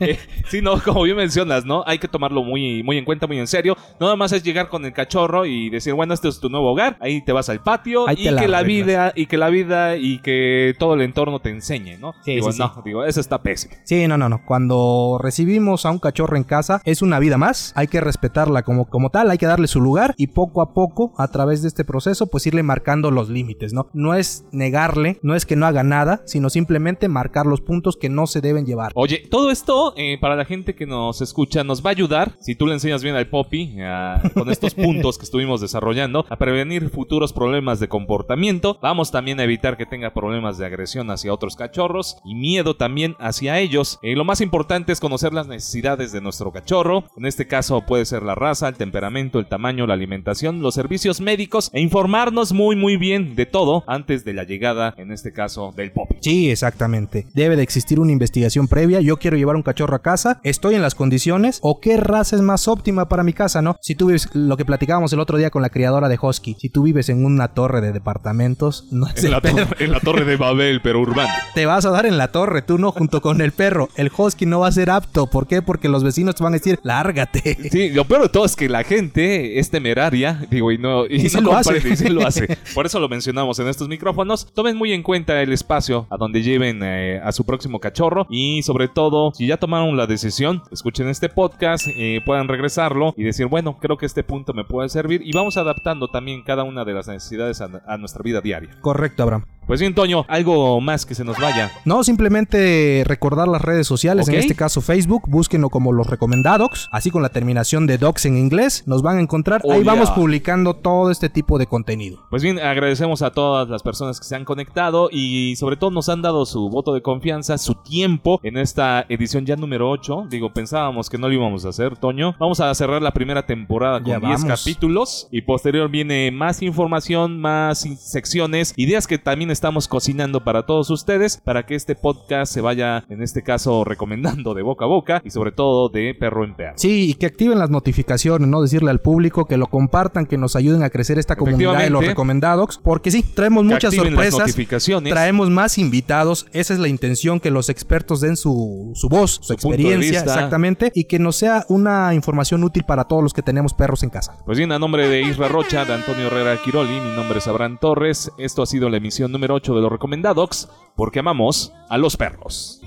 Eh, 0.00 0.18
sí, 0.48 0.60
no, 0.60 0.80
como 0.82 1.02
bien 1.02 1.16
mencionas, 1.16 1.64
¿no? 1.64 1.84
Hay 1.86 1.98
que 1.98 2.08
tomarlo 2.08 2.42
muy, 2.42 2.82
muy 2.82 2.98
en 2.98 3.04
cuenta, 3.04 3.26
muy 3.26 3.38
en 3.38 3.46
serio. 3.52 3.76
No 4.00 4.06
nada 4.06 4.16
más 4.16 4.32
es 4.32 4.42
llegar 4.42 4.68
con 4.68 4.84
el 4.84 4.92
cachorro 4.92 5.46
y 5.46 5.70
decir, 5.70 5.94
bueno, 5.94 6.12
este 6.14 6.28
es 6.28 6.40
tu 6.40 6.48
nuevo 6.48 6.72
hogar, 6.72 6.96
ahí 7.00 7.24
te 7.24 7.30
vas 7.32 7.48
al 7.48 7.62
patio 7.62 8.08
Ahí 8.08 8.16
y 8.18 8.30
la 8.30 8.40
que 8.40 8.48
la 8.48 8.58
arreglas. 8.58 8.86
vida, 8.86 9.12
y 9.14 9.26
que 9.26 9.36
la 9.38 9.48
vida 9.50 9.96
y 9.96 10.18
que 10.18 10.74
todo 10.78 10.94
el 10.94 11.02
entorno 11.02 11.38
te 11.40 11.50
enseñe, 11.50 11.98
¿no? 11.98 12.14
Sí, 12.24 12.34
digo, 12.34 12.50
sí, 12.50 12.58
no, 12.58 12.82
digo, 12.84 13.04
eso 13.04 13.20
está 13.20 13.42
pésimo. 13.42 13.74
Sí, 13.84 14.08
no, 14.08 14.18
no, 14.18 14.28
no. 14.28 14.40
Cuando 14.44 15.18
recibimos 15.22 15.86
a 15.86 15.90
un 15.90 15.98
cachorro 15.98 16.36
en 16.36 16.44
casa, 16.44 16.80
es 16.84 17.02
una 17.02 17.18
vida 17.18 17.38
más. 17.38 17.72
Hay 17.76 17.86
que 17.86 18.00
respetarla 18.00 18.62
como, 18.62 18.86
como 18.88 19.10
tal, 19.10 19.30
hay 19.30 19.38
que 19.38 19.46
darle 19.46 19.68
su 19.68 19.80
lugar 19.80 20.14
y 20.16 20.28
poco 20.28 20.60
a 20.62 20.74
poco, 20.74 21.12
a 21.18 21.28
través 21.28 21.62
de 21.62 21.68
este 21.68 21.84
proceso, 21.84 22.26
pues 22.26 22.46
irle 22.46 22.62
marcando 22.62 23.10
los 23.10 23.28
límites, 23.28 23.72
¿no? 23.72 23.88
No 23.92 24.14
es 24.14 24.44
negarle, 24.52 25.18
no 25.22 25.34
es 25.34 25.46
que 25.46 25.56
no 25.56 25.66
haga 25.66 25.82
nada, 25.82 26.22
sino 26.26 26.50
simplemente 26.50 27.08
marcar 27.08 27.46
los 27.46 27.60
puntos 27.60 27.96
que 27.96 28.08
no 28.08 28.26
se 28.26 28.40
deben 28.40 28.66
llevar. 28.66 28.92
Oye, 28.94 29.22
todo 29.30 29.50
esto 29.50 29.94
eh, 29.96 30.18
para 30.20 30.36
la 30.36 30.44
gente 30.44 30.74
que 30.74 30.86
nos 30.86 31.20
escucha 31.20 31.64
nos 31.64 31.84
va 31.84 31.90
a 31.90 31.92
ayudar, 31.92 32.32
si 32.40 32.54
tú 32.54 32.66
le 32.66 32.74
enseñas 32.74 33.02
bien 33.02 33.16
al 33.16 33.28
Poppy, 33.42 33.80
a- 33.80 34.20
con 34.34 34.50
estos 34.50 34.74
puntos 34.74 35.18
que 35.18 35.24
estuvimos 35.24 35.60
desarrollando, 35.60 36.24
a 36.28 36.36
prevenir 36.36 36.90
futuros 36.90 37.32
problemas 37.32 37.80
de 37.80 37.88
comportamiento. 37.88 38.78
Vamos 38.80 39.10
también 39.10 39.40
a 39.40 39.44
evitar 39.44 39.76
que 39.76 39.86
tenga 39.86 40.14
problemas 40.14 40.58
de 40.58 40.66
agresión 40.66 41.10
hacia 41.10 41.32
otros 41.32 41.56
cachorros 41.56 42.18
y 42.24 42.34
miedo 42.34 42.74
también 42.76 43.16
hacia 43.18 43.58
ellos. 43.58 43.98
Eh, 44.02 44.14
lo 44.14 44.24
más 44.24 44.40
importante 44.40 44.92
es 44.92 45.00
conocer 45.00 45.32
las 45.32 45.48
necesidades 45.48 46.12
de 46.12 46.20
nuestro 46.20 46.52
cachorro. 46.52 47.04
En 47.16 47.26
este 47.26 47.46
caso 47.48 47.80
puede 47.84 48.04
ser 48.04 48.22
la 48.22 48.34
raza, 48.34 48.68
el 48.68 48.74
temperamento, 48.76 49.38
el 49.40 49.46
tamaño, 49.46 49.86
la 49.86 49.94
alimentación, 49.94 50.62
los 50.62 50.74
servicios 50.74 51.20
médicos 51.20 51.70
e 51.72 51.80
informarnos 51.80 52.52
muy 52.52 52.76
muy 52.76 52.96
bien 52.96 53.34
de 53.34 53.46
todo 53.46 53.82
antes 53.86 54.24
de 54.24 54.34
la 54.34 54.44
llegada, 54.44 54.94
en 54.98 55.10
este 55.10 55.32
caso, 55.32 55.72
del 55.76 55.90
Poppy. 55.90 56.16
Sí, 56.20 56.50
exactamente. 56.50 57.26
Debe 57.34 57.56
de 57.56 57.62
existir 57.62 57.98
una 57.98 58.12
investigación 58.12 58.68
previa. 58.68 59.00
Yo 59.00 59.16
quiero 59.16 59.36
llevar 59.36 59.56
un 59.56 59.62
cachorro 59.62 59.96
a 59.96 60.02
casa. 60.02 60.40
¿Estoy 60.44 60.74
en 60.76 60.82
las 60.82 60.94
condiciones? 60.94 61.58
¿O 61.62 61.80
qué 61.80 61.96
raza 61.96 62.36
es 62.36 62.42
más 62.42 62.68
óptima 62.68 63.08
para 63.08 63.22
mi 63.24 63.31
casa, 63.32 63.62
no? 63.62 63.76
Si 63.80 63.94
tú 63.94 64.06
vives, 64.06 64.28
lo 64.34 64.56
que 64.56 64.64
platicábamos 64.64 65.12
el 65.12 65.20
otro 65.20 65.38
día 65.38 65.50
con 65.50 65.62
la 65.62 65.70
criadora 65.70 66.08
de 66.08 66.18
Husky, 66.20 66.56
si 66.58 66.68
tú 66.68 66.82
vives 66.82 67.08
en 67.08 67.24
una 67.24 67.48
torre 67.48 67.80
de 67.80 67.92
departamentos, 67.92 68.86
no 68.90 69.06
es 69.06 69.18
En 69.18 69.26
el 69.26 69.30
la, 69.32 69.40
perro. 69.40 69.66
torre, 69.66 69.84
en 69.84 69.92
la 69.92 70.00
torre 70.00 70.24
de 70.24 70.36
Babel, 70.36 70.80
pero 70.82 71.00
urbano. 71.00 71.28
Te 71.54 71.66
vas 71.66 71.84
a 71.84 71.90
dar 71.90 72.06
en 72.06 72.18
la 72.18 72.28
torre, 72.28 72.62
tú 72.62 72.78
no, 72.78 72.92
junto 72.92 73.20
con 73.20 73.40
el 73.40 73.52
perro. 73.52 73.88
El 73.96 74.10
Husky 74.16 74.46
no 74.46 74.60
va 74.60 74.68
a 74.68 74.72
ser 74.72 74.90
apto. 74.90 75.26
¿Por 75.26 75.46
qué? 75.46 75.62
Porque 75.62 75.88
los 75.88 76.04
vecinos 76.04 76.34
te 76.34 76.42
van 76.44 76.54
a 76.54 76.56
decir, 76.58 76.78
lárgate. 76.82 77.70
Sí, 77.70 77.90
lo 77.90 78.04
peor 78.04 78.22
de 78.22 78.28
todo 78.28 78.44
es 78.44 78.56
que 78.56 78.68
la 78.68 78.84
gente 78.84 79.58
es 79.58 79.70
temeraria, 79.70 80.46
digo, 80.50 80.72
y 80.72 80.78
no, 80.78 81.06
y 81.06 81.26
Y 81.26 81.30
no 81.30 81.40
lo 81.40 81.56
hace. 81.56 81.76
y 81.88 81.96
sí 81.96 82.08
lo 82.08 82.26
hace. 82.26 82.56
Por 82.74 82.86
eso 82.86 82.98
lo 83.00 83.08
mencionamos 83.08 83.58
en 83.58 83.68
estos 83.68 83.88
micrófonos. 83.88 84.46
Tomen 84.54 84.76
muy 84.76 84.92
en 84.92 85.02
cuenta 85.02 85.40
el 85.42 85.52
espacio 85.52 86.06
a 86.10 86.16
donde 86.16 86.42
lleven 86.42 86.80
eh, 86.82 87.20
a 87.22 87.32
su 87.32 87.44
próximo 87.44 87.80
cachorro 87.80 88.26
y 88.30 88.62
sobre 88.62 88.88
todo, 88.88 89.32
si 89.34 89.46
ya 89.46 89.56
tomaron 89.56 89.96
la 89.96 90.06
decisión, 90.06 90.62
escuchen 90.70 91.08
este 91.08 91.28
podcast, 91.28 91.86
eh, 91.96 92.20
puedan 92.24 92.48
regresarlo 92.48 93.14
y 93.22 93.24
decir, 93.24 93.46
bueno, 93.46 93.78
creo 93.78 93.96
que 93.98 94.06
este 94.06 94.24
punto 94.24 94.52
me 94.52 94.64
puede 94.64 94.88
servir 94.88 95.22
y 95.24 95.30
vamos 95.32 95.56
adaptando 95.56 96.08
también 96.08 96.42
cada 96.42 96.64
una 96.64 96.84
de 96.84 96.92
las 96.92 97.06
necesidades 97.06 97.60
a, 97.60 97.96
nuestra 97.96 98.20
vida 98.20 98.40
diaria. 98.40 98.76
Correcto, 98.80 99.22
Abraham. 99.22 99.44
Pues 99.66 99.80
bien, 99.80 99.94
Toño, 99.94 100.24
algo 100.28 100.80
más 100.80 101.06
que 101.06 101.14
se 101.14 101.24
nos 101.24 101.38
vaya. 101.38 101.70
No, 101.84 102.02
simplemente 102.04 103.04
recordar 103.06 103.46
las 103.48 103.62
redes 103.62 103.86
sociales, 103.86 104.28
en 104.28 104.34
este 104.34 104.54
caso 104.56 104.80
Facebook, 104.80 105.22
búsquenlo 105.28 105.70
como 105.70 105.92
los 105.92 106.08
recomendados, 106.08 106.88
así 106.90 107.10
con 107.10 107.22
la 107.22 107.28
terminación 107.28 107.86
de 107.86 107.96
docs 107.96 108.26
en 108.26 108.36
inglés, 108.36 108.82
nos 108.86 109.02
van 109.02 109.18
a 109.18 109.20
encontrar. 109.20 109.60
Oh, 109.64 109.72
Ahí 109.72 109.84
vamos 109.84 110.10
publicando 110.10 110.74
todo 110.74 111.10
este 111.10 111.28
tipo 111.28 111.58
de 111.58 111.66
contenido. 111.66 112.24
Pues 112.28 112.42
bien, 112.42 112.58
agradecemos 112.58 113.22
a 113.22 113.30
todas 113.30 113.68
las 113.68 113.82
personas 113.82 114.18
que 114.18 114.26
se 114.26 114.34
han 114.34 114.44
conectado 114.44 115.08
y 115.12 115.54
sobre 115.56 115.76
todo 115.76 115.90
nos 115.90 116.08
han 116.08 116.22
dado 116.22 116.44
su 116.44 116.68
voto 116.68 116.92
de 116.92 117.02
confianza, 117.02 117.56
su 117.56 117.74
tiempo 117.76 118.40
en 118.42 118.56
esta 118.58 119.06
edición 119.08 119.46
ya 119.46 119.56
número 119.56 119.88
8. 119.90 120.26
Digo, 120.28 120.52
pensábamos 120.52 121.08
que 121.08 121.18
no 121.18 121.28
lo 121.28 121.34
íbamos 121.34 121.64
a 121.64 121.68
hacer, 121.68 121.96
Toño. 121.96 122.34
Vamos 122.40 122.60
a 122.60 122.74
cerrar 122.74 123.00
la 123.00 123.12
primera 123.12 123.46
temporada 123.46 124.00
con 124.00 124.08
Ya 124.10 124.18
10 124.18 124.42
vamos. 124.42 124.60
capítulos 124.60 125.28
y 125.30 125.42
posterior 125.42 125.88
viene 125.88 126.30
más 126.32 126.62
información, 126.62 127.40
más 127.40 127.86
secciones, 128.00 128.74
ideas 128.76 129.06
que 129.06 129.18
también 129.18 129.51
estamos 129.52 129.88
cocinando 129.88 130.42
para 130.44 130.66
todos 130.66 130.90
ustedes 130.90 131.40
para 131.44 131.64
que 131.66 131.74
este 131.74 131.94
podcast 131.94 132.52
se 132.52 132.60
vaya, 132.60 133.04
en 133.08 133.22
este 133.22 133.42
caso, 133.42 133.84
recomendando 133.84 134.54
de 134.54 134.62
boca 134.62 134.84
a 134.84 134.88
boca 134.88 135.22
y 135.24 135.30
sobre 135.30 135.52
todo 135.52 135.88
de 135.88 136.14
perro 136.14 136.44
en 136.44 136.54
perro. 136.54 136.74
Sí, 136.76 137.10
y 137.10 137.14
que 137.14 137.26
activen 137.26 137.58
las 137.58 137.70
notificaciones, 137.70 138.48
¿no? 138.48 138.62
Decirle 138.62 138.90
al 138.90 139.00
público 139.00 139.44
que 139.44 139.56
lo 139.56 139.66
compartan, 139.68 140.26
que 140.26 140.38
nos 140.38 140.56
ayuden 140.56 140.82
a 140.82 140.90
crecer 140.90 141.18
esta 141.18 141.36
comunidad 141.36 141.78
de 141.78 141.90
los 141.90 142.04
recomendados, 142.04 142.80
porque 142.82 143.10
sí, 143.10 143.22
traemos 143.22 143.64
Que 143.64 143.74
muchas 143.74 143.94
sorpresas. 143.94 144.40
notificaciones. 144.40 145.12
Traemos 145.12 145.50
más 145.50 145.78
invitados, 145.78 146.46
esa 146.52 146.74
es 146.74 146.80
la 146.80 146.88
intención, 146.88 147.40
que 147.40 147.50
los 147.50 147.68
expertos 147.68 148.20
den 148.20 148.36
su, 148.36 148.92
su 148.94 149.08
voz, 149.08 149.40
su, 149.42 149.52
experiencia, 149.52 150.20
exactamente, 150.20 150.90
y 150.94 151.04
que 151.04 151.18
nos 151.18 151.36
sea 151.36 151.64
una 151.68 152.14
información 152.14 152.64
útil 152.64 152.84
para 152.84 153.04
todos 153.04 153.22
los 153.22 153.32
que 153.32 153.42
tenemos 153.42 153.74
perros 153.74 154.02
en 154.02 154.10
casa. 154.10 154.36
Pues 154.44 154.58
bien, 154.58 154.72
a 154.72 154.78
nombre 154.78 155.08
de 155.08 155.22
Isra 155.22 155.48
Rocha, 155.48 155.84
de 155.84 155.94
Antonio 155.94 156.26
Herrera 156.26 156.56
Quiroli, 156.62 157.00
mi 157.00 157.14
nombre 157.14 157.38
es 157.38 157.46
Abraham 157.46 157.78
Torres. 157.80 158.30
Esto 158.38 158.62
ha 158.62 158.66
sido 158.66 158.88
la 158.88 158.96
emisión 158.96 159.32
número 159.32 159.41
8 159.50 159.74
de 159.74 159.80
los 159.80 159.90
Recomendadocs, 159.90 160.68
porque 160.96 161.20
amamos 161.20 161.72
a 161.88 161.98
los 161.98 162.16
perros. 162.16 162.80